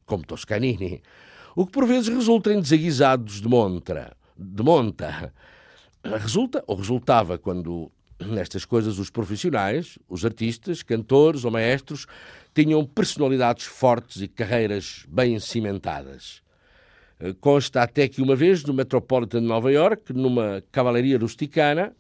como 0.05 0.25
Toscanini, 0.25 1.01
o 1.55 1.65
que 1.65 1.71
por 1.71 1.85
vezes 1.85 2.09
resulta 2.09 2.53
em 2.53 2.59
desaguisados 2.59 3.39
de 3.39 3.47
montra, 3.47 4.15
de 4.37 4.61
monta. 4.61 5.33
Resulta, 6.03 6.63
ou 6.65 6.75
resultava, 6.75 7.37
quando 7.37 7.91
nestas 8.19 8.65
coisas 8.65 8.99
os 8.99 9.09
profissionais, 9.09 9.97
os 10.07 10.25
artistas, 10.25 10.83
cantores 10.83 11.45
ou 11.45 11.51
maestros, 11.51 12.05
tinham 12.53 12.85
personalidades 12.85 13.65
fortes 13.65 14.21
e 14.21 14.27
carreiras 14.27 15.05
bem 15.07 15.39
cimentadas. 15.39 16.41
Consta 17.41 17.81
até 17.81 18.07
que 18.07 18.21
uma 18.21 18.35
vez 18.35 18.63
no 18.63 18.73
Metropolitan 18.73 19.41
de 19.41 19.47
Nova 19.47 19.71
York, 19.71 20.13
numa 20.13 20.63
cavalaria 20.71 21.17
rusticana, 21.17 21.93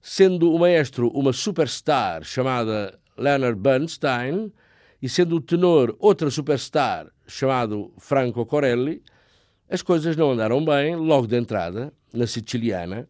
sendo 0.00 0.52
o 0.52 0.58
maestro 0.58 1.08
uma 1.08 1.32
superstar 1.32 2.24
chamada 2.24 2.98
Leonard 3.18 3.60
Bernstein, 3.60 4.50
e 5.02 5.08
sendo 5.08 5.36
o 5.36 5.40
tenor 5.40 5.96
outra 5.98 6.30
superstar 6.30 7.06
chamado 7.26 7.92
Franco 7.98 8.44
Corelli, 8.44 9.02
as 9.70 9.82
coisas 9.82 10.16
não 10.16 10.32
andaram 10.32 10.64
bem 10.64 10.96
logo 10.96 11.28
de 11.28 11.36
entrada, 11.36 11.92
na 12.12 12.26
siciliana, 12.26 13.08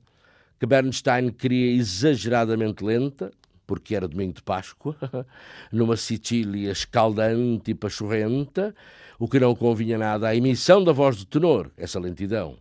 que 0.59 0.67
Bernstein 0.67 1.31
queria 1.31 1.73
exageradamente 1.73 2.85
lenta, 2.85 3.33
porque 3.67 3.97
era 3.97 4.07
domingo 4.07 4.35
de 4.35 4.43
Páscoa, 4.43 4.95
numa 5.73 5.97
Sicília 5.97 6.71
escaldante 6.71 7.71
e 7.71 7.75
pachorrenta, 7.75 8.75
o 9.19 9.27
que 9.27 9.41
não 9.41 9.55
convinha 9.55 9.97
nada 9.97 10.29
à 10.29 10.37
emissão 10.37 10.85
da 10.85 10.93
voz 10.93 11.17
do 11.17 11.25
tenor, 11.25 11.71
essa 11.79 11.99
lentidão, 11.99 12.59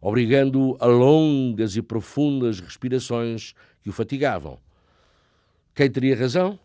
obrigando-o 0.00 0.76
a 0.80 0.86
longas 0.86 1.76
e 1.76 1.82
profundas 1.82 2.58
respirações 2.58 3.54
que 3.80 3.90
o 3.90 3.92
fatigavam. 3.92 4.58
Quem 5.72 5.88
teria 5.88 6.16
razão? 6.16 6.58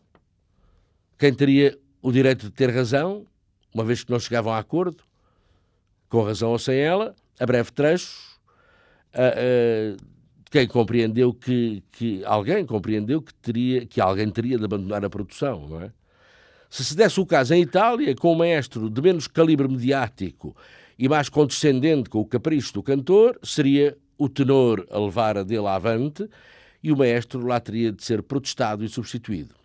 Quem 1.19 1.31
teria 1.31 1.77
o 2.01 2.11
direito 2.11 2.47
de 2.47 2.51
ter 2.51 2.73
razão, 2.73 3.23
uma 3.71 3.83
vez 3.83 4.03
que 4.03 4.11
não 4.11 4.19
chegavam 4.19 4.51
a 4.51 4.57
acordo, 4.57 5.04
com 6.09 6.23
razão 6.23 6.51
ou 6.51 6.59
sem 6.59 6.77
ela, 6.77 7.15
a 7.39 7.45
breve 7.45 7.71
trecho, 7.71 8.39
uh, 9.13 9.95
uh, 9.95 10.05
quem 10.49 10.67
compreendeu 10.67 11.33
que, 11.33 11.83
que 11.91 12.23
alguém 12.23 12.65
compreendeu 12.65 13.21
que 13.21 13.33
teria 13.35 13.85
que 13.85 13.99
alguém 13.99 14.29
teria 14.29 14.57
de 14.57 14.65
abandonar 14.65 15.03
a 15.03 15.09
produção, 15.09 15.67
não 15.67 15.81
é? 15.81 15.91
Se 16.69 16.83
se 16.83 16.95
desse 16.95 17.19
o 17.19 17.25
caso 17.25 17.53
em 17.53 17.61
Itália, 17.61 18.15
com 18.15 18.33
um 18.33 18.37
maestro 18.37 18.89
de 18.89 19.01
menos 19.01 19.27
calibre 19.27 19.67
mediático 19.67 20.55
e 20.97 21.07
mais 21.07 21.29
condescendente 21.29 22.09
com 22.09 22.19
o 22.19 22.25
capricho 22.25 22.73
do 22.73 22.83
cantor, 22.83 23.39
seria 23.43 23.97
o 24.17 24.27
tenor 24.27 24.85
a 24.89 24.99
levar 24.99 25.37
a 25.37 25.43
dele 25.43 25.67
avante 25.67 26.27
e 26.81 26.91
o 26.91 26.97
maestro 26.97 27.45
lá 27.45 27.59
teria 27.59 27.91
de 27.91 28.03
ser 28.03 28.21
protestado 28.23 28.83
e 28.83 28.89
substituído. 28.89 29.55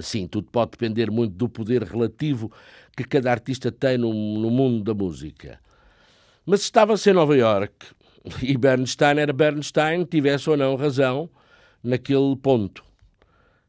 Sim, 0.00 0.26
tudo 0.26 0.48
pode 0.50 0.72
depender 0.72 1.10
muito 1.10 1.34
do 1.34 1.48
poder 1.48 1.82
relativo 1.82 2.52
que 2.96 3.04
cada 3.04 3.30
artista 3.30 3.70
tem 3.72 3.98
no, 3.98 4.12
no 4.12 4.50
mundo 4.50 4.84
da 4.84 4.94
música. 4.94 5.60
Mas 6.44 6.60
estava-se 6.60 7.10
em 7.10 7.12
Nova 7.12 7.36
York 7.36 7.74
e 8.42 8.56
Bernstein 8.56 9.18
era 9.18 9.32
Bernstein, 9.32 10.04
tivesse 10.04 10.48
ou 10.50 10.56
não 10.56 10.76
razão 10.76 11.30
naquele 11.82 12.36
ponto. 12.36 12.84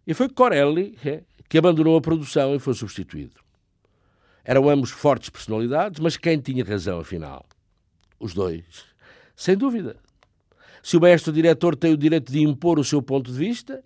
E 0.06 0.13
foi 0.13 0.30
Corelli 0.30 0.98
é, 1.06 1.24
que 1.50 1.58
abandonou 1.58 1.98
a 1.98 2.02
produção 2.02 2.56
e 2.56 2.60
foi 2.60 2.74
substituído. 2.74 3.42
Eram 4.44 4.70
ambos 4.70 4.92
fortes 4.92 5.30
personalidades, 5.30 6.00
mas 6.00 6.16
quem 6.16 6.40
tinha 6.40 6.63
razão, 6.63 7.00
afinal? 7.00 7.46
Os 8.20 8.34
dois. 8.34 8.86
Sem 9.36 9.58
dúvida. 9.58 9.98
Se 10.82 10.96
o 10.96 11.02
maestro-diretor 11.02 11.76
tem 11.76 11.92
o 11.92 11.98
direito 11.98 12.32
de 12.32 12.42
impor 12.42 12.80
o 12.80 12.84
seu 12.84 13.02
ponto 13.02 13.30
de 13.30 13.38
vista, 13.38 13.84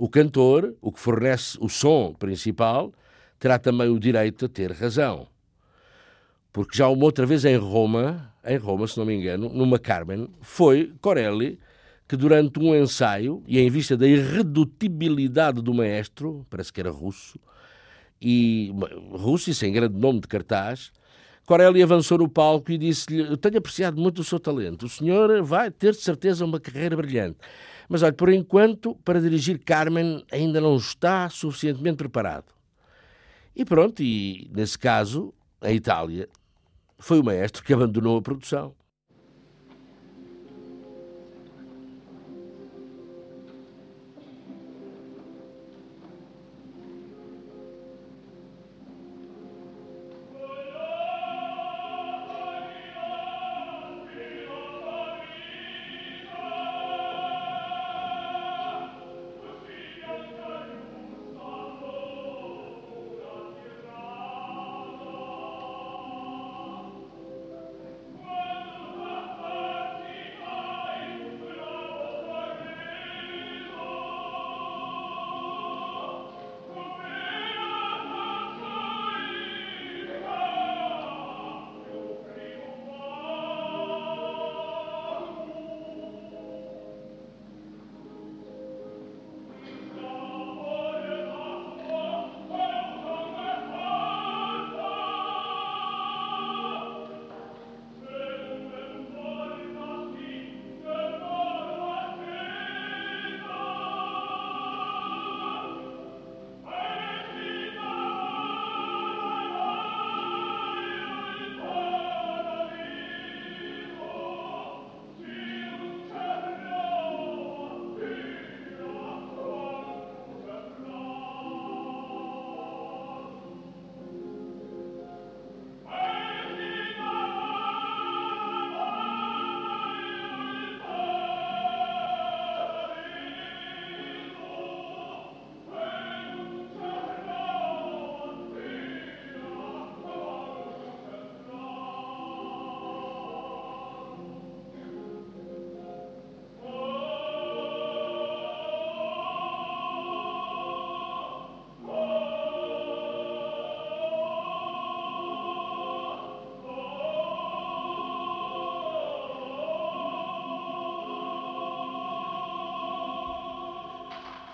o 0.00 0.08
cantor, 0.08 0.74
o 0.80 0.90
que 0.90 0.98
fornece 0.98 1.58
o 1.60 1.68
som 1.68 2.14
principal, 2.14 2.90
terá 3.38 3.58
também 3.58 3.90
o 3.90 4.00
direito 4.00 4.46
a 4.46 4.48
ter 4.48 4.72
razão. 4.72 5.28
Porque 6.50 6.78
já 6.78 6.88
uma 6.88 7.04
outra 7.04 7.26
vez 7.26 7.44
em 7.44 7.56
Roma, 7.58 8.32
em 8.42 8.56
Roma, 8.56 8.88
se 8.88 8.96
não 8.96 9.04
me 9.04 9.14
engano, 9.14 9.50
numa 9.50 9.78
Carmen, 9.78 10.26
foi 10.40 10.94
Corelli 11.02 11.60
que 12.08 12.16
durante 12.16 12.58
um 12.58 12.74
ensaio, 12.74 13.44
e 13.46 13.60
em 13.60 13.68
vista 13.68 13.94
da 13.94 14.08
irredutibilidade 14.08 15.60
do 15.60 15.74
maestro, 15.74 16.46
parece 16.48 16.72
que 16.72 16.80
era 16.80 16.90
russo, 16.90 17.38
e 18.20 18.72
russo 19.12 19.50
e 19.50 19.54
sem 19.54 19.70
grande 19.70 19.98
nome 19.98 20.20
de 20.20 20.28
cartaz, 20.28 20.92
Corelli 21.44 21.82
avançou 21.82 22.16
no 22.16 22.28
palco 22.28 22.72
e 22.72 22.78
disse-lhe: 22.78 23.20
Eu 23.20 23.36
tenho 23.36 23.58
apreciado 23.58 24.00
muito 24.00 24.20
o 24.20 24.24
seu 24.24 24.40
talento. 24.40 24.86
O 24.86 24.88
senhor 24.88 25.42
vai 25.42 25.70
ter 25.70 25.92
de 25.92 26.00
certeza 26.00 26.44
uma 26.44 26.58
carreira 26.58 26.96
brilhante. 26.96 27.38
Mas 27.90 28.04
olha, 28.04 28.12
por 28.12 28.32
enquanto, 28.32 28.94
para 29.04 29.20
dirigir 29.20 29.58
Carmen 29.64 30.24
ainda 30.30 30.60
não 30.60 30.76
está 30.76 31.28
suficientemente 31.28 31.96
preparado. 31.96 32.54
E 33.54 33.64
pronto, 33.64 34.00
e 34.00 34.48
nesse 34.54 34.78
caso, 34.78 35.34
a 35.60 35.72
Itália 35.72 36.28
foi 37.00 37.18
o 37.18 37.24
maestro 37.24 37.64
que 37.64 37.72
abandonou 37.72 38.16
a 38.16 38.22
produção. 38.22 38.76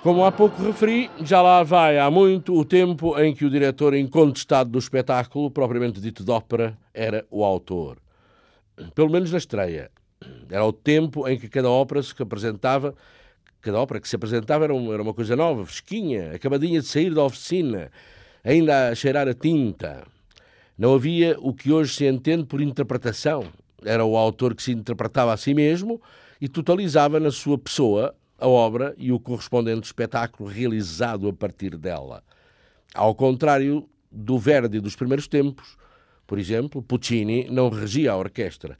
Como 0.06 0.24
há 0.24 0.30
pouco 0.30 0.62
referi, 0.62 1.10
já 1.24 1.42
lá 1.42 1.64
vai 1.64 1.98
há 1.98 2.08
muito 2.08 2.56
o 2.56 2.64
tempo 2.64 3.18
em 3.18 3.34
que 3.34 3.44
o 3.44 3.50
diretor 3.50 3.92
incontestado 3.92 4.70
do 4.70 4.78
espetáculo, 4.78 5.50
propriamente 5.50 6.00
dito 6.00 6.22
de 6.22 6.30
ópera, 6.30 6.78
era 6.94 7.26
o 7.28 7.42
autor. 7.42 7.98
Pelo 8.94 9.10
menos 9.10 9.32
na 9.32 9.38
estreia. 9.38 9.90
Era 10.48 10.64
o 10.64 10.72
tempo 10.72 11.26
em 11.26 11.36
que 11.36 11.48
cada 11.48 11.68
ópera 11.68 12.00
se 12.04 12.14
apresentava, 12.22 12.94
cada 13.60 13.80
ópera 13.80 13.98
que 13.98 14.08
se 14.08 14.14
apresentava 14.14 14.62
era 14.62 14.72
uma, 14.72 14.94
era 14.94 15.02
uma 15.02 15.12
coisa 15.12 15.34
nova, 15.34 15.66
fresquinha, 15.66 16.36
acabadinha 16.36 16.80
de 16.80 16.86
sair 16.86 17.12
da 17.12 17.24
oficina, 17.24 17.90
ainda 18.44 18.90
a 18.90 18.94
cheirar 18.94 19.26
a 19.26 19.34
tinta. 19.34 20.06
Não 20.78 20.94
havia 20.94 21.36
o 21.40 21.52
que 21.52 21.72
hoje 21.72 21.92
se 21.92 22.06
entende 22.06 22.44
por 22.44 22.60
interpretação. 22.60 23.42
Era 23.84 24.04
o 24.04 24.16
autor 24.16 24.54
que 24.54 24.62
se 24.62 24.70
interpretava 24.70 25.32
a 25.32 25.36
si 25.36 25.52
mesmo 25.52 26.00
e 26.40 26.46
totalizava 26.46 27.18
na 27.18 27.32
sua 27.32 27.58
pessoa 27.58 28.14
a 28.38 28.46
obra 28.46 28.94
e 28.98 29.12
o 29.12 29.20
correspondente 29.20 29.86
espetáculo 29.86 30.48
realizado 30.48 31.28
a 31.28 31.32
partir 31.32 31.76
dela. 31.76 32.22
Ao 32.94 33.14
contrário 33.14 33.88
do 34.10 34.38
Verdi 34.38 34.80
dos 34.80 34.96
primeiros 34.96 35.26
tempos, 35.26 35.76
por 36.26 36.38
exemplo, 36.38 36.82
Puccini 36.82 37.48
não 37.50 37.68
regia 37.68 38.12
a 38.12 38.16
orquestra. 38.16 38.78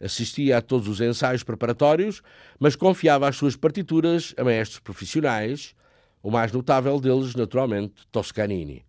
Assistia 0.00 0.58
a 0.58 0.62
todos 0.62 0.86
os 0.86 1.00
ensaios 1.00 1.42
preparatórios, 1.42 2.22
mas 2.58 2.76
confiava 2.76 3.28
as 3.28 3.36
suas 3.36 3.56
partituras 3.56 4.34
a 4.36 4.44
maestros 4.44 4.80
profissionais, 4.80 5.74
o 6.22 6.30
mais 6.30 6.52
notável 6.52 7.00
deles, 7.00 7.34
naturalmente, 7.34 8.06
Toscanini. 8.12 8.84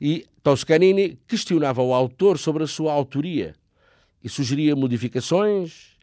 E 0.00 0.26
Toscanini 0.42 1.18
questionava 1.26 1.82
o 1.82 1.94
autor 1.94 2.38
sobre 2.38 2.62
a 2.62 2.66
sua 2.66 2.92
autoria 2.92 3.54
e 4.22 4.28
sugeria 4.28 4.76
modificações, 4.76 5.95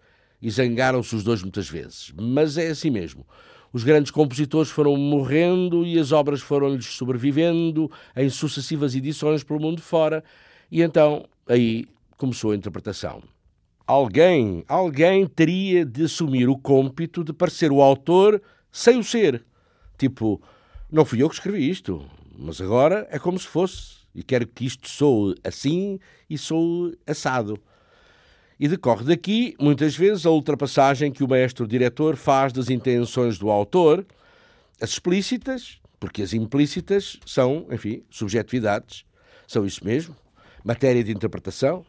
e 0.44 0.52
zangaram-se 0.52 1.16
os 1.16 1.24
dois 1.24 1.42
muitas 1.42 1.70
vezes. 1.70 2.14
Mas 2.20 2.58
é 2.58 2.68
assim 2.68 2.90
mesmo. 2.90 3.26
Os 3.72 3.84
grandes 3.84 4.12
compositores 4.12 4.70
foram 4.70 4.98
morrendo 4.98 5.86
e 5.86 5.98
as 5.98 6.12
obras 6.12 6.42
foram-lhes 6.42 6.86
sobrevivendo 6.86 7.90
em 8.14 8.30
sucessivas 8.30 8.94
edições 8.94 9.42
pelo 9.42 9.60
mundo 9.60 9.82
fora, 9.82 10.22
e 10.70 10.82
então 10.82 11.26
aí 11.48 11.86
começou 12.18 12.52
a 12.52 12.56
interpretação. 12.56 13.24
Alguém, 13.88 14.66
alguém 14.68 15.26
teria 15.26 15.86
de 15.86 16.04
assumir 16.04 16.50
o 16.50 16.58
cômpito 16.58 17.24
de 17.24 17.32
parecer 17.32 17.72
o 17.72 17.82
autor 17.82 18.42
sem 18.72 19.00
o 19.00 19.04
ser. 19.04 19.44
Tipo, 19.98 20.42
não 20.92 21.06
fui 21.06 21.24
eu 21.24 21.30
que 21.30 21.36
escrevi 21.36 21.70
isto, 21.70 22.06
mas 22.38 22.60
agora 22.60 23.08
é 23.10 23.18
como 23.18 23.40
se 23.40 23.48
fosse, 23.48 24.04
e 24.14 24.22
quero 24.22 24.46
que 24.46 24.66
isto 24.66 24.90
sou 24.90 25.34
assim 25.44 26.00
e 26.30 26.38
sou 26.38 26.94
assado. 27.08 27.58
E 28.64 28.68
decorre 28.70 29.04
daqui, 29.04 29.58
muitas 29.60 29.94
vezes, 29.94 30.26
a 30.26 30.30
ultrapassagem 30.30 31.12
que 31.12 31.22
o 31.22 31.28
maestro-diretor 31.28 32.16
faz 32.16 32.54
das 32.54 32.70
intenções 32.70 33.38
do 33.38 33.52
autor, 33.52 34.06
as 34.80 34.92
explícitas, 34.92 35.82
porque 36.00 36.22
as 36.22 36.32
implícitas 36.32 37.20
são, 37.26 37.68
enfim, 37.70 38.06
subjetividades, 38.10 39.04
são 39.46 39.66
isso 39.66 39.84
mesmo, 39.84 40.16
matéria 40.64 41.04
de 41.04 41.12
interpretação. 41.12 41.86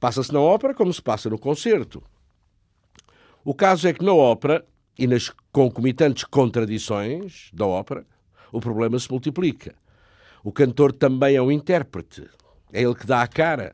Passa-se 0.00 0.32
na 0.32 0.40
ópera 0.40 0.74
como 0.74 0.92
se 0.92 1.00
passa 1.00 1.30
no 1.30 1.38
concerto. 1.38 2.02
O 3.44 3.54
caso 3.54 3.86
é 3.86 3.92
que 3.92 4.04
na 4.04 4.12
ópera 4.12 4.66
e 4.98 5.06
nas 5.06 5.32
concomitantes 5.52 6.24
contradições 6.24 7.48
da 7.52 7.64
ópera, 7.64 8.04
o 8.50 8.58
problema 8.58 8.98
se 8.98 9.08
multiplica. 9.08 9.72
O 10.42 10.50
cantor 10.50 10.92
também 10.92 11.36
é 11.36 11.40
um 11.40 11.52
intérprete. 11.52 12.26
É 12.72 12.82
ele 12.82 12.96
que 12.96 13.06
dá 13.06 13.22
a 13.22 13.28
cara, 13.28 13.72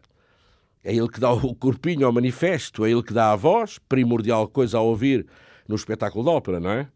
é 0.85 0.95
ele 0.95 1.09
que 1.09 1.19
dá 1.19 1.33
o 1.33 1.55
corpinho 1.55 2.07
ao 2.07 2.13
manifesto, 2.13 2.85
é 2.85 2.91
ele 2.91 3.03
que 3.03 3.15
dá 3.15 3.33
a 3.33 3.37
voz, 3.37 3.79
primordial 3.89 4.47
coisa 4.47 4.79
a 4.79 4.83
ouvir 4.83 5.27
no 5.67 5.75
espetáculo 5.75 6.23
de 6.23 6.31
ópera, 6.31 6.61
não 6.61 6.71
é? 6.71 6.89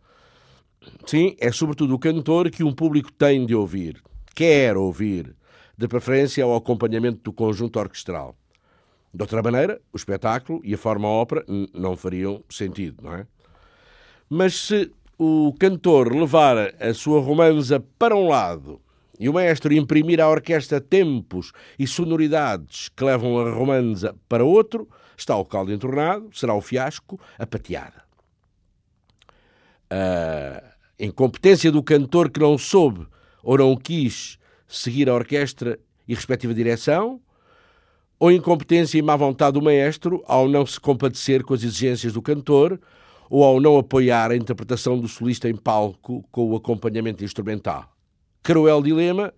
Sim, 1.06 1.34
é 1.40 1.50
sobretudo 1.50 1.94
o 1.94 1.98
cantor 1.98 2.50
que 2.50 2.62
um 2.62 2.72
público 2.72 3.10
tem 3.10 3.46
de 3.46 3.54
ouvir, 3.54 4.02
quer 4.34 4.76
ouvir, 4.76 5.34
de 5.76 5.88
preferência 5.88 6.44
ao 6.44 6.54
acompanhamento 6.54 7.20
do 7.22 7.32
conjunto 7.32 7.78
orquestral. 7.78 8.36
De 9.12 9.22
outra 9.22 9.42
maneira, 9.42 9.80
o 9.92 9.96
espetáculo 9.96 10.60
e 10.62 10.74
a 10.74 10.78
forma 10.78 11.08
ópera 11.08 11.44
não 11.72 11.96
fariam 11.96 12.44
sentido, 12.50 13.02
não 13.02 13.14
é? 13.14 13.26
Mas 14.28 14.54
se 14.54 14.92
o 15.18 15.54
cantor 15.58 16.14
levar 16.14 16.74
a 16.78 16.92
sua 16.92 17.20
romanza 17.20 17.80
para 17.98 18.14
um 18.14 18.28
lado 18.28 18.80
e 19.18 19.28
o 19.28 19.32
maestro 19.32 19.72
imprimir 19.74 20.20
à 20.20 20.28
orquestra 20.28 20.80
tempos 20.80 21.52
e 21.78 21.86
sonoridades 21.86 22.88
que 22.90 23.04
levam 23.04 23.38
a 23.38 23.50
romanza 23.50 24.14
para 24.28 24.44
outro, 24.44 24.88
está 25.16 25.36
o 25.36 25.44
caldo 25.44 25.72
entornado, 25.72 26.28
será 26.32 26.54
o 26.54 26.60
fiasco, 26.60 27.20
a 27.38 27.46
pateada. 27.46 28.02
A 29.90 30.62
incompetência 30.98 31.72
do 31.72 31.82
cantor 31.82 32.30
que 32.30 32.40
não 32.40 32.56
soube 32.56 33.06
ou 33.42 33.58
não 33.58 33.76
quis 33.76 34.38
seguir 34.66 35.08
a 35.08 35.14
orquestra 35.14 35.78
e 36.06 36.14
respectiva 36.14 36.54
direção, 36.54 37.20
ou 38.18 38.32
incompetência 38.32 38.98
e 38.98 39.02
má 39.02 39.16
vontade 39.16 39.54
do 39.54 39.62
maestro 39.62 40.22
ao 40.26 40.48
não 40.48 40.66
se 40.66 40.78
compadecer 40.78 41.44
com 41.44 41.54
as 41.54 41.62
exigências 41.62 42.12
do 42.12 42.20
cantor, 42.20 42.80
ou 43.30 43.44
ao 43.44 43.60
não 43.60 43.78
apoiar 43.78 44.30
a 44.30 44.36
interpretação 44.36 44.98
do 44.98 45.06
solista 45.06 45.48
em 45.48 45.56
palco 45.56 46.26
com 46.30 46.50
o 46.50 46.56
acompanhamento 46.56 47.24
instrumental. 47.24 47.97
Cruel 48.42 48.82
dilema, 48.82 49.32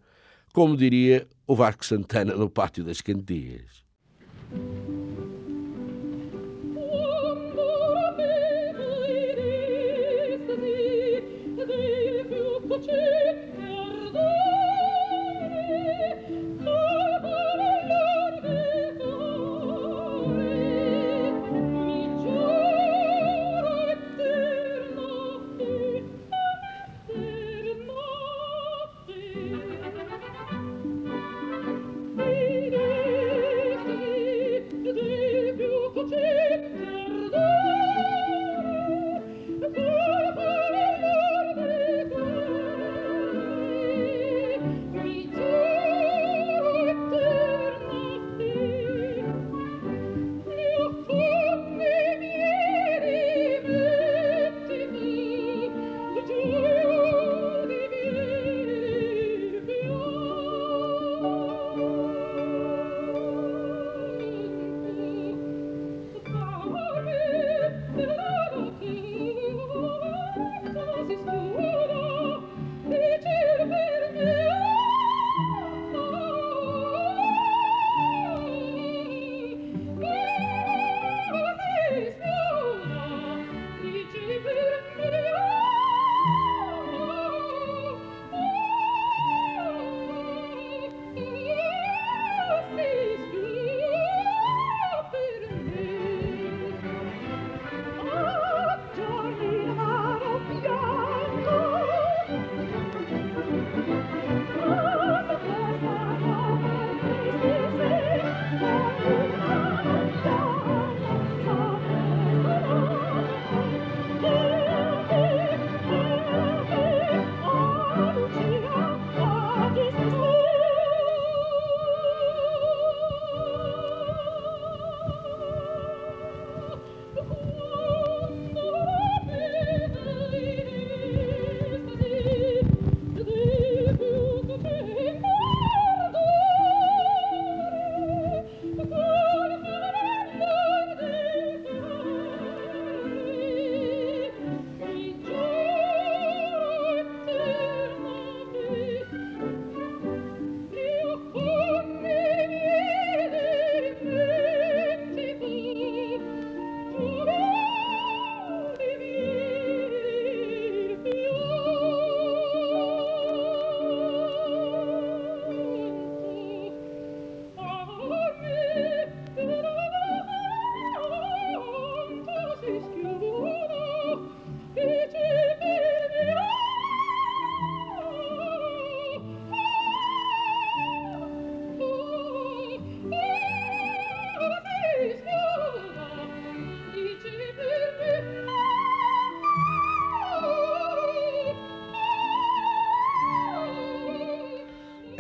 como 0.53 0.77
diria 0.77 1.27
o 1.47 1.55
Vasco 1.55 1.85
Santana 1.85 2.35
no 2.35 2.49
Pátio 2.49 2.85
das 2.85 3.01
Cantigas. 3.01 3.85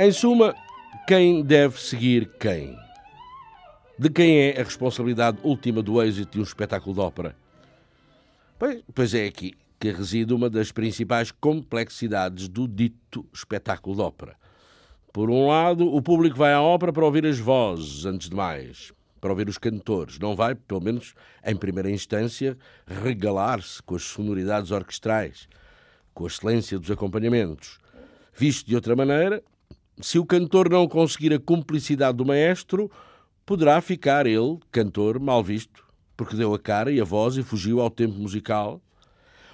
Em 0.02 0.10
suma, 0.10 0.54
quem 1.06 1.42
deve 1.42 1.78
seguir 1.78 2.30
quem? 2.40 2.74
De 3.98 4.08
quem 4.08 4.38
é 4.38 4.58
a 4.58 4.64
responsabilidade 4.64 5.36
última 5.42 5.82
do 5.82 6.02
êxito 6.02 6.32
de 6.32 6.40
um 6.40 6.42
espetáculo 6.42 6.94
de 6.94 7.00
ópera? 7.00 7.36
Pois, 8.94 9.12
é 9.12 9.26
aqui 9.26 9.52
que 9.78 9.92
reside 9.92 10.32
uma 10.32 10.48
das 10.48 10.72
principais 10.72 11.30
complexidades 11.30 12.48
do 12.48 12.66
dito 12.66 13.26
espetáculo 13.30 13.94
de 13.94 14.00
ópera. 14.00 14.36
Por 15.12 15.28
um 15.28 15.48
lado, 15.48 15.94
o 15.94 16.00
público 16.00 16.38
vai 16.38 16.54
à 16.54 16.62
ópera 16.62 16.94
para 16.94 17.04
ouvir 17.04 17.26
as 17.26 17.38
vozes, 17.38 18.06
antes 18.06 18.30
de 18.30 18.34
mais, 18.34 18.94
para 19.20 19.28
ouvir 19.28 19.50
os 19.50 19.58
cantores. 19.58 20.18
Não 20.18 20.34
vai, 20.34 20.54
pelo 20.54 20.80
menos 20.80 21.12
em 21.44 21.54
primeira 21.54 21.90
instância, 21.90 22.56
regalar-se 22.86 23.82
com 23.82 23.96
as 23.96 24.02
sonoridades 24.04 24.70
orquestrais, 24.70 25.46
com 26.14 26.24
a 26.24 26.26
excelência 26.26 26.78
dos 26.78 26.90
acompanhamentos. 26.90 27.78
Visto 28.32 28.66
de 28.66 28.74
outra 28.74 28.96
maneira, 28.96 29.42
se 30.02 30.18
o 30.18 30.24
cantor 30.24 30.70
não 30.70 30.86
conseguir 30.88 31.32
a 31.32 31.38
cumplicidade 31.38 32.16
do 32.16 32.24
maestro, 32.24 32.90
poderá 33.44 33.80
ficar 33.80 34.26
ele, 34.26 34.58
cantor, 34.70 35.18
mal 35.18 35.42
visto, 35.42 35.84
porque 36.16 36.36
deu 36.36 36.54
a 36.54 36.58
cara 36.58 36.92
e 36.92 37.00
a 37.00 37.04
voz 37.04 37.36
e 37.36 37.42
fugiu 37.42 37.80
ao 37.80 37.90
tempo 37.90 38.14
musical, 38.14 38.80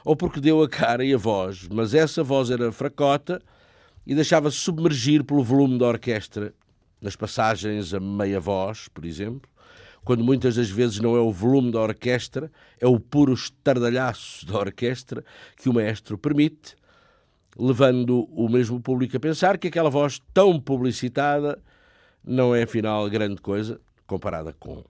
ou 0.04 0.14
porque 0.14 0.40
deu 0.40 0.62
a 0.62 0.68
cara 0.68 1.04
e 1.04 1.14
a 1.14 1.18
voz, 1.18 1.68
mas 1.68 1.94
essa 1.94 2.22
voz 2.22 2.50
era 2.50 2.70
fracota 2.70 3.40
e 4.06 4.14
deixava-se 4.14 4.56
submergir 4.56 5.24
pelo 5.24 5.42
volume 5.42 5.78
da 5.78 5.87
orquestra, 5.87 6.54
nas 7.00 7.16
passagens 7.16 7.92
a 7.92 8.00
meia 8.00 8.40
voz, 8.40 8.88
por 8.88 9.05
exemplo, 9.05 9.51
quando 10.05 10.22
muitas 10.22 10.55
das 10.55 10.70
vezes 10.70 11.01
não 11.01 11.16
é 11.16 11.20
o 11.20 11.32
volume 11.32 11.72
da 11.72 11.80
orquestra, 11.80 12.51
é 12.80 12.86
o 12.86 13.01
puro 13.01 13.34
estardalhaço 13.34 14.47
da 14.47 14.57
orquestra 14.57 15.24
que 15.57 15.68
o 15.68 15.74
maestro 15.74 16.16
permite, 16.16 16.76
levando 17.59 18.24
o 18.30 18.48
mesmo 18.48 18.80
público 18.80 19.16
a 19.16 19.20
pensar 19.20 19.59
que 19.59 19.68
aquela 19.68 19.90
voz 19.90 20.20
tão 20.34 20.61
publicitada 20.61 21.59
não 22.24 22.54
é 22.54 22.64
afinal 22.64 23.09
grande 23.09 23.40
coisa 23.40 23.80
comparada 24.07 24.52
com. 24.52 24.84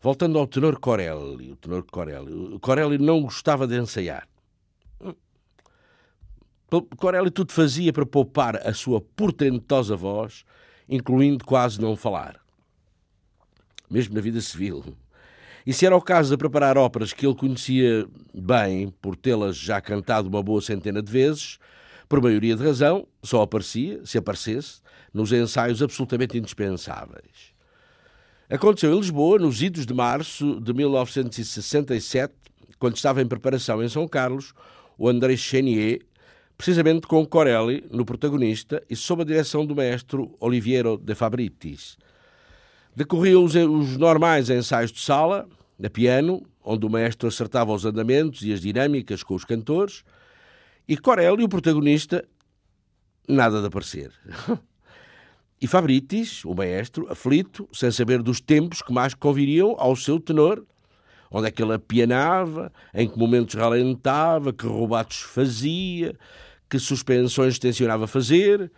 Voltando 0.00 0.38
ao 0.38 0.46
tenor 0.46 0.80
Corelli, 0.80 1.52
o 1.52 1.56
tenor 1.56 1.84
Corelli, 1.84 2.32
o 2.54 2.58
Corelli 2.58 2.98
não 2.98 3.22
gostava 3.22 3.66
de 3.66 3.78
ensaiar. 3.78 4.26
Corelli 6.96 7.30
tudo 7.30 7.52
fazia 7.52 7.92
para 7.92 8.06
poupar 8.06 8.56
a 8.66 8.72
sua 8.72 9.00
portentosa 9.00 9.94
voz, 9.94 10.44
incluindo 10.88 11.44
quase 11.44 11.80
não 11.80 11.94
falar. 11.94 12.40
Mesmo 13.90 14.14
na 14.14 14.22
vida 14.22 14.40
civil. 14.40 14.96
E 15.66 15.72
se 15.72 15.86
era 15.86 15.96
o 15.96 16.00
caso 16.00 16.30
de 16.30 16.36
preparar 16.36 16.76
óperas 16.76 17.12
que 17.12 17.26
ele 17.26 17.34
conhecia 17.34 18.06
bem, 18.34 18.92
por 19.00 19.14
tê-las 19.16 19.56
já 19.56 19.80
cantado 19.80 20.28
uma 20.28 20.42
boa 20.42 20.60
centena 20.60 21.00
de 21.00 21.10
vezes, 21.10 21.58
por 22.08 22.20
maioria 22.20 22.56
de 22.56 22.64
razão, 22.64 23.06
só 23.22 23.42
aparecia, 23.42 24.04
se 24.04 24.18
aparecesse, 24.18 24.80
nos 25.14 25.32
ensaios 25.32 25.82
absolutamente 25.82 26.36
indispensáveis. 26.36 27.52
Aconteceu 28.50 28.92
em 28.92 28.98
Lisboa, 28.98 29.38
nos 29.38 29.62
idos 29.62 29.86
de 29.86 29.94
março 29.94 30.60
de 30.60 30.74
1967, 30.74 32.34
quando 32.78 32.96
estava 32.96 33.22
em 33.22 33.26
preparação 33.26 33.82
em 33.82 33.88
São 33.88 34.06
Carlos, 34.06 34.52
o 34.98 35.08
André 35.08 35.36
Chenier, 35.36 36.00
precisamente 36.58 37.06
com 37.06 37.24
Corelli 37.24 37.84
no 37.90 38.04
protagonista 38.04 38.82
e 38.90 38.96
sob 38.96 39.22
a 39.22 39.24
direção 39.24 39.64
do 39.64 39.74
maestro 39.74 40.36
Oliviero 40.38 40.98
de 40.98 41.14
Fabritis. 41.14 41.96
Decorriam 42.94 43.42
os, 43.42 43.54
os 43.54 43.96
normais 43.96 44.50
ensaios 44.50 44.92
de 44.92 45.00
sala, 45.00 45.48
a 45.82 45.90
piano, 45.90 46.42
onde 46.64 46.86
o 46.86 46.90
maestro 46.90 47.28
acertava 47.28 47.72
os 47.72 47.84
andamentos 47.84 48.42
e 48.42 48.52
as 48.52 48.60
dinâmicas 48.60 49.22
com 49.22 49.34
os 49.34 49.44
cantores, 49.44 50.04
e 50.86 50.96
Corelli, 50.96 51.42
o 51.42 51.48
protagonista, 51.48 52.24
nada 53.28 53.60
de 53.60 53.66
aparecer. 53.66 54.12
E 55.60 55.66
Fabritis, 55.68 56.44
o 56.44 56.56
maestro, 56.56 57.06
aflito, 57.08 57.68
sem 57.72 57.88
saber 57.92 58.20
dos 58.20 58.40
tempos 58.40 58.82
que 58.82 58.92
mais 58.92 59.14
conviriam 59.14 59.76
ao 59.78 59.94
seu 59.94 60.18
tenor, 60.18 60.66
onde 61.30 61.46
é 61.46 61.52
que 61.52 61.62
ele 61.62 61.74
apianava, 61.74 62.72
em 62.92 63.08
que 63.08 63.16
momentos 63.16 63.54
ralentava, 63.54 64.52
que 64.52 64.66
roubatos 64.66 65.20
fazia, 65.20 66.18
que 66.68 66.80
suspensões 66.80 67.60
tencionava 67.60 68.08
fazer. 68.08 68.72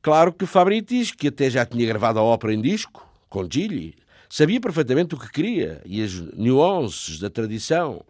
Claro 0.00 0.32
que 0.32 0.46
Fabritis, 0.46 1.10
que 1.10 1.26
até 1.26 1.50
já 1.50 1.66
tinha 1.66 1.84
gravado 1.84 2.20
a 2.20 2.22
ópera 2.22 2.54
em 2.54 2.60
disco, 2.62 3.04
com 3.28 3.48
Gigli, 3.50 3.94
sabia 4.28 4.60
perfeitamente 4.60 5.14
o 5.14 5.18
que 5.18 5.30
queria 5.30 5.82
e 5.84 6.02
as 6.02 6.12
nuances 6.12 7.18
da 7.18 7.30
tradição. 7.30 8.04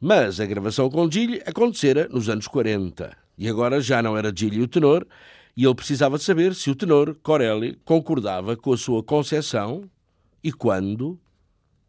Mas 0.00 0.40
a 0.40 0.46
gravação 0.46 0.88
com 0.88 1.10
Gigli 1.10 1.42
acontecera 1.46 2.08
nos 2.08 2.28
anos 2.28 2.46
40 2.46 3.16
e 3.40 3.48
agora 3.48 3.80
já 3.80 4.02
não 4.02 4.18
era 4.18 4.30
Gigli 4.34 4.60
o 4.60 4.68
tenor, 4.68 5.06
e 5.56 5.64
ele 5.64 5.74
precisava 5.74 6.18
saber 6.18 6.54
se 6.54 6.70
o 6.70 6.74
tenor 6.74 7.16
Corelli 7.22 7.74
concordava 7.86 8.54
com 8.54 8.70
a 8.70 8.76
sua 8.76 9.02
concepção 9.02 9.88
e 10.44 10.52
quando 10.52 11.18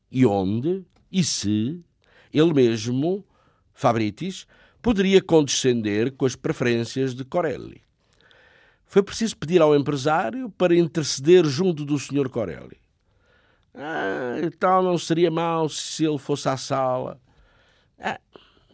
e 0.10 0.26
onde 0.26 0.86
e 1.12 1.26
se 1.26 1.84
ele 2.34 2.54
mesmo, 2.54 3.26
Fabritis, 3.74 4.48
poderia 4.82 5.22
condescender 5.22 6.14
com 6.14 6.26
as 6.26 6.38
preferências 6.38 7.14
de 7.14 7.26
Corelli. 7.26 7.82
Foi 8.92 9.02
preciso 9.02 9.38
pedir 9.38 9.62
ao 9.62 9.74
empresário 9.74 10.50
para 10.50 10.76
interceder 10.76 11.46
junto 11.46 11.86
do 11.86 11.98
Sr. 11.98 12.28
Corelli. 12.28 12.78
Ah, 13.74 14.36
então 14.44 14.84
não 14.84 14.98
seria 14.98 15.32
mal 15.32 15.70
se 15.70 16.04
ele 16.04 16.18
fosse 16.18 16.50
à 16.50 16.58
sala. 16.58 17.18
Ah, 17.98 18.20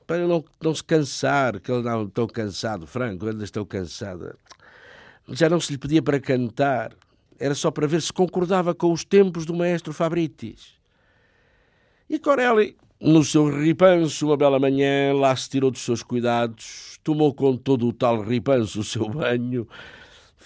para 0.08 0.28
não, 0.28 0.44
não 0.60 0.74
se 0.74 0.84
cansar, 0.84 1.60
que 1.60 1.72
ele 1.72 1.84
não 1.84 2.10
tão 2.10 2.26
cansado, 2.26 2.88
Franco, 2.88 3.28
ainda 3.28 3.44
estou 3.44 3.64
cansado. 3.64 4.36
Já 5.30 5.48
não 5.48 5.60
se 5.60 5.74
lhe 5.74 5.78
pedia 5.78 6.02
para 6.02 6.20
cantar, 6.20 6.94
era 7.40 7.54
só 7.54 7.70
para 7.70 7.86
ver 7.86 8.02
se 8.02 8.12
concordava 8.12 8.74
com 8.74 8.92
os 8.92 9.06
tempos 9.06 9.46
do 9.46 9.54
maestro 9.54 9.94
Fabritis. 9.94 10.80
E 12.10 12.18
Corelli, 12.18 12.76
no 13.00 13.24
seu 13.24 13.48
ripanço, 13.56 14.26
uma 14.26 14.36
bela 14.36 14.58
manhã, 14.58 15.14
lá 15.14 15.36
se 15.36 15.48
tirou 15.48 15.70
dos 15.70 15.82
seus 15.82 16.02
cuidados, 16.02 17.00
tomou 17.04 17.36
com 17.36 17.56
todo 17.56 17.88
o 17.88 17.94
tal 17.94 18.20
ripanço 18.24 18.80
o 18.80 18.84
seu 18.84 19.08
banho, 19.08 19.68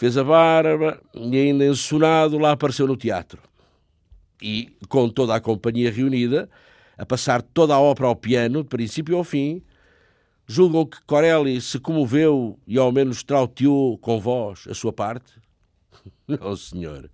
fez 0.02 0.18
a 0.18 0.24
barba 0.24 1.00
e, 1.14 1.38
ainda 1.38 1.64
ensonado, 1.64 2.40
lá 2.40 2.54
apareceu 2.54 2.88
no 2.88 2.98
teatro. 2.98 3.40
E, 4.42 4.76
com 4.90 5.08
toda 5.08 5.36
a 5.36 5.40
companhia 5.40 5.92
reunida, 5.92 6.50
a 6.98 7.06
passar 7.06 7.44
toda 7.44 7.76
a 7.76 7.80
ópera 7.80 8.08
ao 8.08 8.16
piano, 8.16 8.64
de 8.64 8.68
princípio 8.70 9.16
ao 9.16 9.24
fim, 9.24 9.62
Julgam 10.48 10.88
que 10.88 11.00
Corelli 11.06 11.62
se 11.62 11.80
comoveu 11.80 12.60
e 12.66 12.80
ao 12.80 12.92
menos 12.92 13.22
trauteou 13.22 13.96
com 14.00 14.20
voz 14.20 14.66
a 14.68 14.74
sua 14.74 14.92
parte? 14.92 15.34
Não, 16.28 16.54
senhor. 16.58 17.08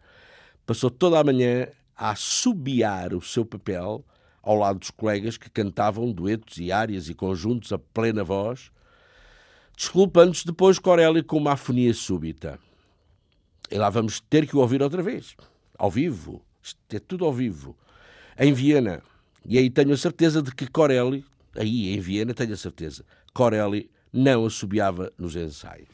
Passou 0.65 0.89
toda 0.89 1.19
a 1.19 1.23
manhã 1.25 1.67
a 1.93 2.11
assobiar 2.11 3.13
o 3.13 3.21
seu 3.21 3.45
papel 3.45 4.01
ao 4.41 4.55
lado 4.55 4.79
dos 4.79 4.91
colegas 4.91 5.35
que 5.35 5.49
cantavam 5.49 6.09
duetos 6.09 6.57
e 6.57 6.71
áreas 6.71 7.09
e 7.09 7.13
conjuntos 7.13 7.73
a 7.73 7.77
plena 7.77 8.23
voz, 8.23 8.71
desculpando-se 9.75 10.45
depois 10.45 10.79
Corelli 10.79 11.21
com 11.21 11.35
uma 11.35 11.51
afonia 11.51 11.93
súbita. 11.93 12.57
E 13.70 13.78
lá 13.78 13.89
vamos 13.89 14.20
ter 14.20 14.47
que 14.47 14.55
o 14.55 14.59
ouvir 14.59 14.82
outra 14.82 15.01
vez, 15.03 15.36
ao 15.78 15.91
vivo. 15.91 16.41
É 16.89 16.99
tudo 16.99 17.26
ao 17.26 17.34
vivo. 17.34 17.76
Em 18.38 18.53
Viena. 18.53 19.01
E 19.45 19.57
aí 19.57 19.70
tenho 19.70 19.93
a 19.93 19.97
certeza 19.97 20.41
de 20.41 20.53
que 20.53 20.68
Corelli, 20.68 21.26
aí 21.55 21.93
em 21.93 21.99
Viena, 21.99 22.34
tenho 22.34 22.53
a 22.53 22.57
certeza, 22.57 23.05
Corelli 23.34 23.89
não 24.11 24.45
assobiava 24.45 25.11
nos 25.18 25.36
ensaios. 25.36 25.88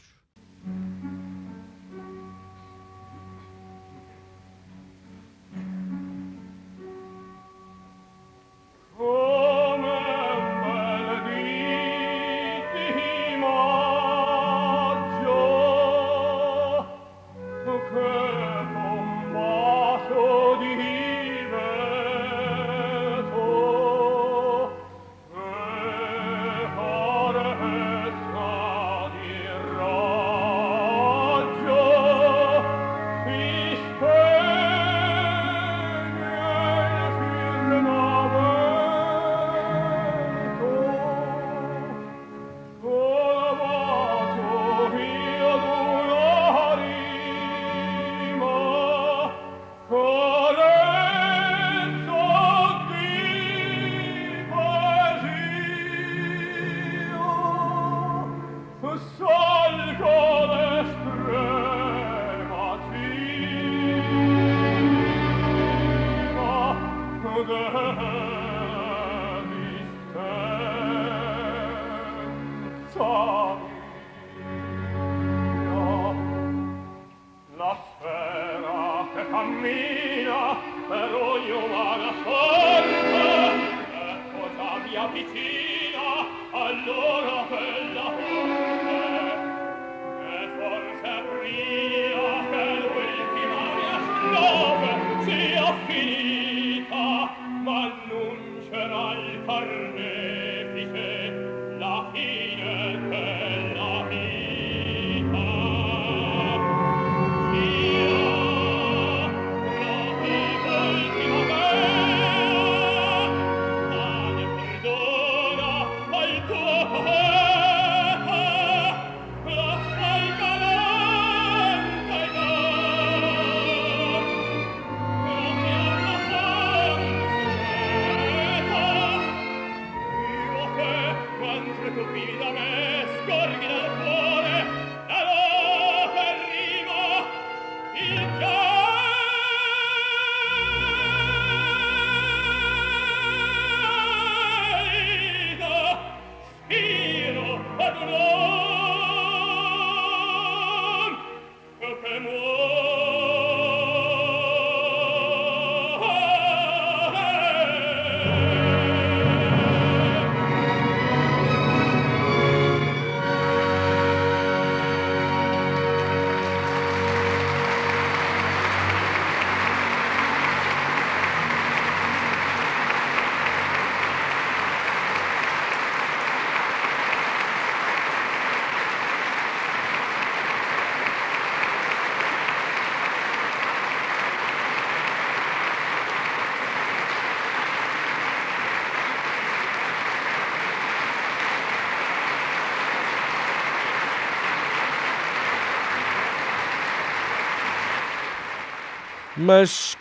Mas 199.43 199.97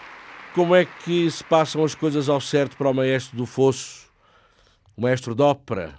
como 0.55 0.72
é 0.72 0.84
que 0.84 1.28
se 1.28 1.43
passam 1.43 1.82
as 1.82 1.97
coisas 1.97 2.28
ao 2.28 2.40
certo 2.40 2.76
para 2.76 2.88
o 2.88 2.95
maestro 2.95 3.36
do 3.36 3.45
fosso, 3.45 4.09
o 4.97 5.03
maestro 5.03 5.34
de 5.34 5.43
ópera? 5.43 5.97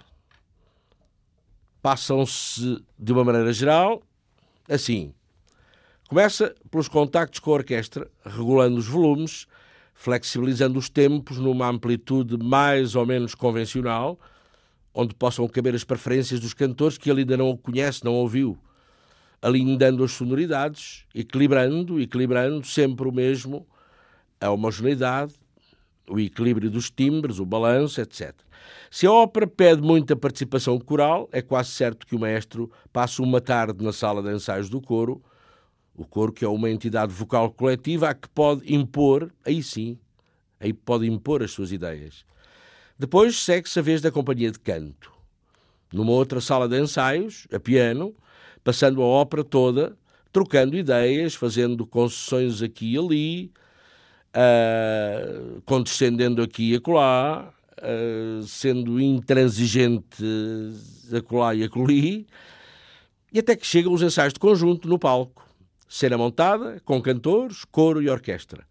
Passam-se 1.82 2.82
de 2.98 3.12
uma 3.12 3.22
maneira 3.22 3.52
geral 3.52 4.02
assim. 4.66 5.12
Começa 6.08 6.54
pelos 6.70 6.88
contactos 6.88 7.38
com 7.38 7.50
a 7.50 7.54
orquestra, 7.56 8.10
regulando 8.24 8.78
os 8.78 8.86
volumes, 8.86 9.46
flexibilizando 9.92 10.78
os 10.78 10.88
tempos 10.88 11.36
numa 11.36 11.68
amplitude 11.68 12.42
mais 12.42 12.94
ou 12.94 13.04
menos 13.04 13.34
convencional, 13.34 14.18
onde 14.94 15.14
possam 15.14 15.46
caber 15.48 15.74
as 15.74 15.84
preferências 15.84 16.40
dos 16.40 16.54
cantores 16.54 16.96
que 16.96 17.10
ele 17.10 17.20
ainda 17.20 17.36
não 17.36 17.54
conhece, 17.58 18.06
não 18.06 18.14
ouviu 18.14 18.58
alindando 19.44 20.02
as 20.02 20.12
sonoridades, 20.12 21.04
equilibrando, 21.14 22.00
equilibrando 22.00 22.66
sempre 22.66 23.06
o 23.06 23.12
mesmo, 23.12 23.66
a 24.40 24.50
homogeneidade, 24.50 25.34
o 26.08 26.18
equilíbrio 26.18 26.70
dos 26.70 26.90
timbres, 26.90 27.38
o 27.38 27.44
balanço, 27.44 28.00
etc. 28.00 28.32
Se 28.90 29.06
a 29.06 29.12
ópera 29.12 29.46
pede 29.46 29.82
muita 29.82 30.16
participação 30.16 30.78
coral, 30.80 31.28
é 31.30 31.42
quase 31.42 31.68
certo 31.72 32.06
que 32.06 32.16
o 32.16 32.18
maestro 32.18 32.72
passe 32.90 33.20
uma 33.20 33.38
tarde 33.38 33.84
na 33.84 33.92
sala 33.92 34.22
de 34.22 34.34
ensaios 34.34 34.70
do 34.70 34.80
coro, 34.80 35.22
o 35.94 36.06
coro 36.06 36.32
que 36.32 36.42
é 36.42 36.48
uma 36.48 36.70
entidade 36.70 37.12
vocal 37.12 37.50
coletiva 37.50 38.08
a 38.08 38.14
que 38.14 38.30
pode 38.30 38.74
impor, 38.74 39.30
aí 39.44 39.62
sim, 39.62 39.98
aí 40.58 40.72
pode 40.72 41.06
impor 41.06 41.42
as 41.42 41.50
suas 41.50 41.70
ideias. 41.70 42.24
Depois 42.98 43.36
segue-se 43.36 43.78
a 43.78 43.82
vez 43.82 44.00
da 44.00 44.10
companhia 44.10 44.50
de 44.50 44.58
canto. 44.58 45.12
Numa 45.92 46.12
outra 46.12 46.40
sala 46.40 46.66
de 46.66 46.80
ensaios, 46.80 47.46
a 47.52 47.60
piano, 47.60 48.14
passando 48.64 49.02
a 49.02 49.04
ópera 49.04 49.44
toda, 49.44 49.96
trocando 50.32 50.76
ideias, 50.76 51.34
fazendo 51.34 51.86
concessões 51.86 52.62
aqui 52.62 52.94
e 52.94 52.98
ali, 52.98 53.52
uh, 54.34 55.60
condescendendo 55.66 56.42
aqui 56.42 56.72
e 56.72 56.76
acolá, 56.76 57.52
uh, 57.78 58.42
sendo 58.42 58.98
intransigente 59.00 60.24
acolá 61.16 61.54
e 61.54 61.62
acolhi, 61.62 62.26
e 63.32 63.38
até 63.38 63.54
que 63.54 63.66
chegam 63.66 63.92
os 63.92 64.02
ensaios 64.02 64.32
de 64.32 64.40
conjunto 64.40 64.88
no 64.88 64.98
palco, 64.98 65.46
cena 65.86 66.16
montada, 66.16 66.80
com 66.84 67.00
cantores, 67.02 67.64
coro 67.64 68.00
e 68.00 68.08
orquestra. 68.08 68.64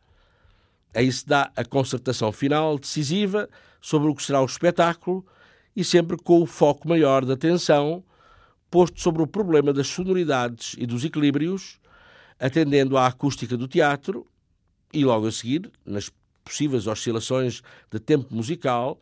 Aí 0.93 1.11
se 1.11 1.25
dá 1.27 1.51
a 1.55 1.63
concertação 1.63 2.31
final 2.31 2.77
decisiva 2.77 3.49
sobre 3.79 4.09
o 4.09 4.15
que 4.15 4.23
será 4.23 4.41
o 4.41 4.45
espetáculo 4.45 5.25
e 5.75 5.83
sempre 5.83 6.17
com 6.17 6.41
o 6.41 6.45
foco 6.45 6.87
maior 6.87 7.25
da 7.25 7.33
atenção 7.33 8.03
posto 8.73 8.99
sobre 8.99 9.21
o 9.21 9.27
problema 9.27 9.71
das 9.71 9.85
sonoridades 9.85 10.75
e 10.79 10.87
dos 10.87 11.05
equilíbrios, 11.05 11.79
atendendo 12.39 12.97
à 12.97 13.05
acústica 13.05 13.55
do 13.55 13.67
teatro 13.67 14.25
e, 14.91 15.05
logo 15.05 15.27
a 15.27 15.31
seguir, 15.31 15.71
nas 15.85 16.09
possíveis 16.43 16.87
oscilações 16.87 17.61
de 17.91 17.99
tempo 17.99 18.33
musical, 18.33 18.99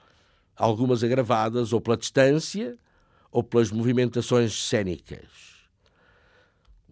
algumas 0.58 1.06
agravadas 1.06 1.72
ou 1.72 1.80
pela 1.80 1.96
distância 1.96 2.78
ou 3.32 3.42
pelas 3.42 3.72
movimentações 3.72 4.54
cênicas. 4.54 5.30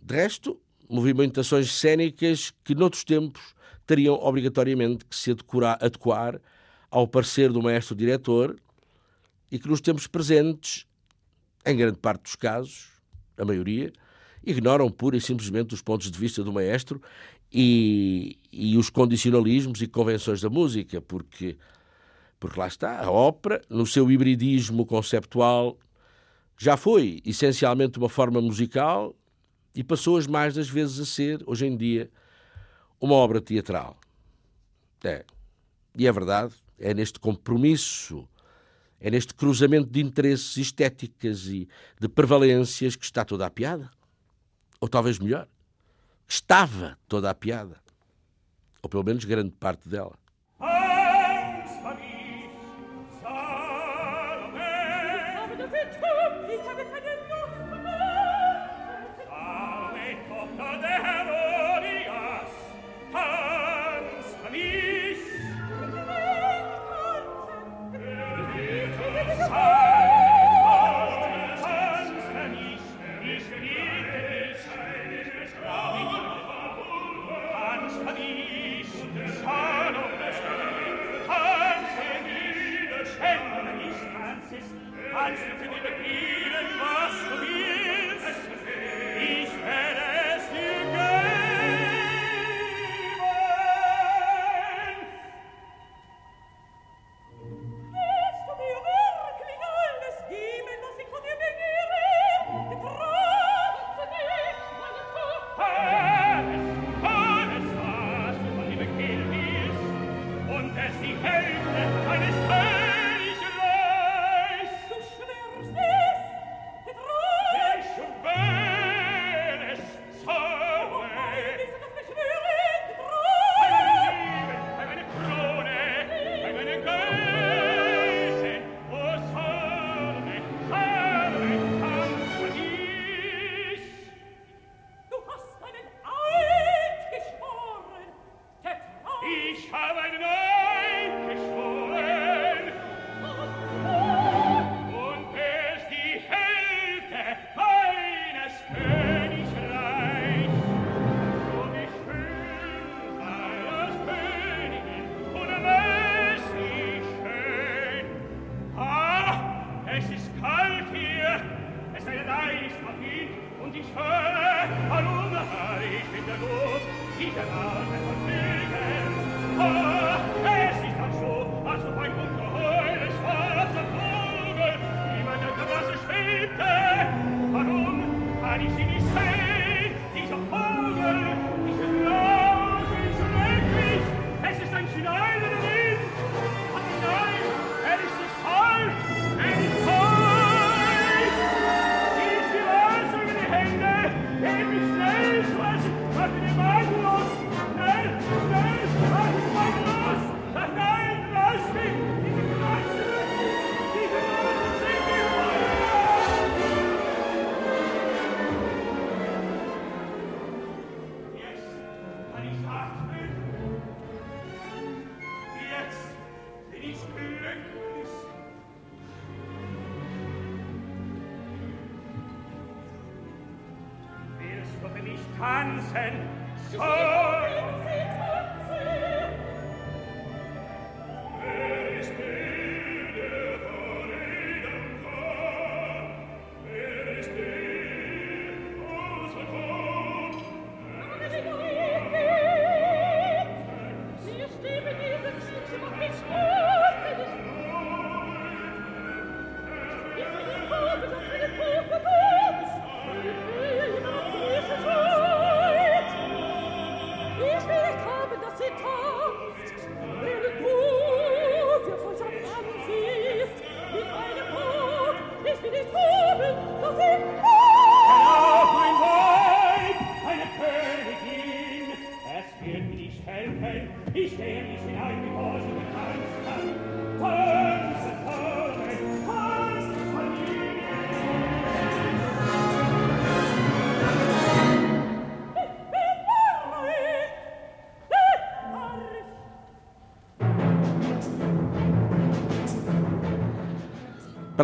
De 0.01 0.15
resto, 0.15 0.57
movimentações 0.89 1.73
cênicas 1.73 2.53
que, 2.63 2.73
noutros 2.73 3.03
tempos, 3.03 3.41
teriam 3.85 4.15
obrigatoriamente 4.15 5.03
que 5.03 5.17
se 5.17 5.35
adequar 5.81 6.39
ao 6.89 7.05
parecer 7.05 7.51
do 7.51 7.61
maestro-diretor 7.61 8.55
e 9.51 9.59
que, 9.59 9.67
nos 9.67 9.81
tempos 9.81 10.07
presentes, 10.07 10.87
em 11.65 11.75
grande 11.75 11.97
parte 11.97 12.23
dos 12.23 12.35
casos, 12.35 12.89
a 13.37 13.45
maioria, 13.45 13.91
ignoram 14.43 14.89
pura 14.89 15.17
e 15.17 15.21
simplesmente 15.21 15.73
os 15.73 15.81
pontos 15.81 16.09
de 16.09 16.17
vista 16.17 16.43
do 16.43 16.51
maestro 16.51 17.01
e, 17.51 18.37
e 18.51 18.77
os 18.77 18.89
condicionalismos 18.89 19.81
e 19.81 19.87
convenções 19.87 20.41
da 20.41 20.49
música, 20.49 21.01
porque, 21.01 21.57
porque 22.39 22.59
lá 22.59 22.67
está, 22.67 23.03
a 23.03 23.11
ópera, 23.11 23.61
no 23.69 23.85
seu 23.85 24.09
hibridismo 24.09 24.85
conceptual, 24.85 25.77
já 26.57 26.75
foi 26.75 27.21
essencialmente 27.25 27.97
uma 27.97 28.09
forma 28.09 28.41
musical 28.41 29.15
e 29.73 29.83
passou 29.83 30.17
as 30.17 30.27
mais 30.27 30.53
das 30.53 30.69
vezes 30.69 30.99
a 30.99 31.05
ser, 31.05 31.43
hoje 31.45 31.65
em 31.65 31.75
dia, 31.75 32.09
uma 32.99 33.15
obra 33.15 33.39
teatral. 33.39 33.97
É. 35.03 35.23
E 35.95 36.05
é 36.05 36.11
verdade, 36.11 36.53
é 36.77 36.93
neste 36.93 37.19
compromisso 37.19 38.27
é 38.99 39.09
neste 39.09 39.33
cruzamento 39.33 39.89
de 39.89 40.01
interesses 40.01 40.57
estéticas 40.57 41.45
e 41.47 41.67
de 41.99 42.09
prevalências 42.09 42.95
que 42.95 43.05
está 43.05 43.23
toda 43.23 43.45
a 43.45 43.49
piada. 43.49 43.89
Ou 44.79 44.87
talvez 44.87 45.19
melhor, 45.19 45.47
estava 46.27 46.97
toda 47.07 47.29
a 47.29 47.33
piada. 47.33 47.77
Ou 48.81 48.89
pelo 48.89 49.03
menos 49.03 49.25
grande 49.25 49.51
parte 49.51 49.87
dela. 49.87 50.17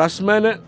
A 0.06 0.10
semana 0.10 0.62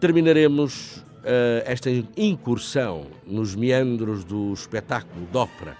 terminaremos 0.00 0.96
uh, 0.96 1.62
esta 1.64 1.88
incursão 2.16 3.06
nos 3.24 3.54
meandros 3.54 4.24
do 4.24 4.52
espetáculo 4.52 5.26
de 5.26 5.38
ópera, 5.38 5.76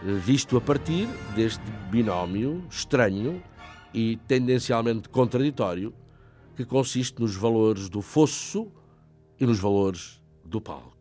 uh, 0.00 0.14
visto 0.14 0.56
a 0.56 0.60
partir 0.60 1.08
deste 1.34 1.64
binómio 1.90 2.64
estranho 2.70 3.42
e 3.92 4.16
tendencialmente 4.28 5.08
contraditório 5.08 5.92
que 6.54 6.64
consiste 6.64 7.20
nos 7.20 7.34
valores 7.34 7.88
do 7.88 8.00
fosso 8.00 8.70
e 9.40 9.44
nos 9.44 9.58
valores 9.58 10.22
do 10.44 10.60
palco. 10.60 10.97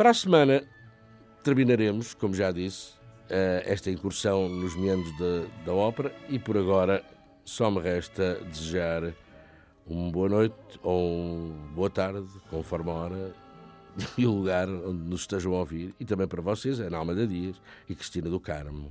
Para 0.00 0.12
a 0.12 0.14
semana 0.14 0.62
terminaremos, 1.44 2.14
como 2.14 2.32
já 2.32 2.50
disse, 2.50 2.94
eh, 3.28 3.62
esta 3.66 3.90
incursão 3.90 4.48
nos 4.48 4.74
meandros 4.74 5.12
da, 5.18 5.66
da 5.66 5.74
ópera 5.74 6.10
e 6.26 6.38
por 6.38 6.56
agora 6.56 7.04
só 7.44 7.70
me 7.70 7.82
resta 7.82 8.36
desejar 8.46 9.12
uma 9.86 10.10
boa 10.10 10.26
noite 10.30 10.56
ou 10.82 11.50
uma 11.50 11.74
boa 11.74 11.90
tarde, 11.90 12.26
conforme 12.48 12.88
a 12.88 12.94
hora 12.94 13.34
e 14.16 14.24
o 14.24 14.30
lugar 14.30 14.70
onde 14.70 15.04
nos 15.04 15.20
estejam 15.20 15.52
a 15.52 15.58
ouvir, 15.58 15.94
e 16.00 16.04
também 16.06 16.26
para 16.26 16.40
vocês, 16.40 16.80
Ana 16.80 16.96
Almeida 16.96 17.26
Dias 17.26 17.60
e 17.86 17.94
Cristina 17.94 18.30
do 18.30 18.40
Carmo. 18.40 18.90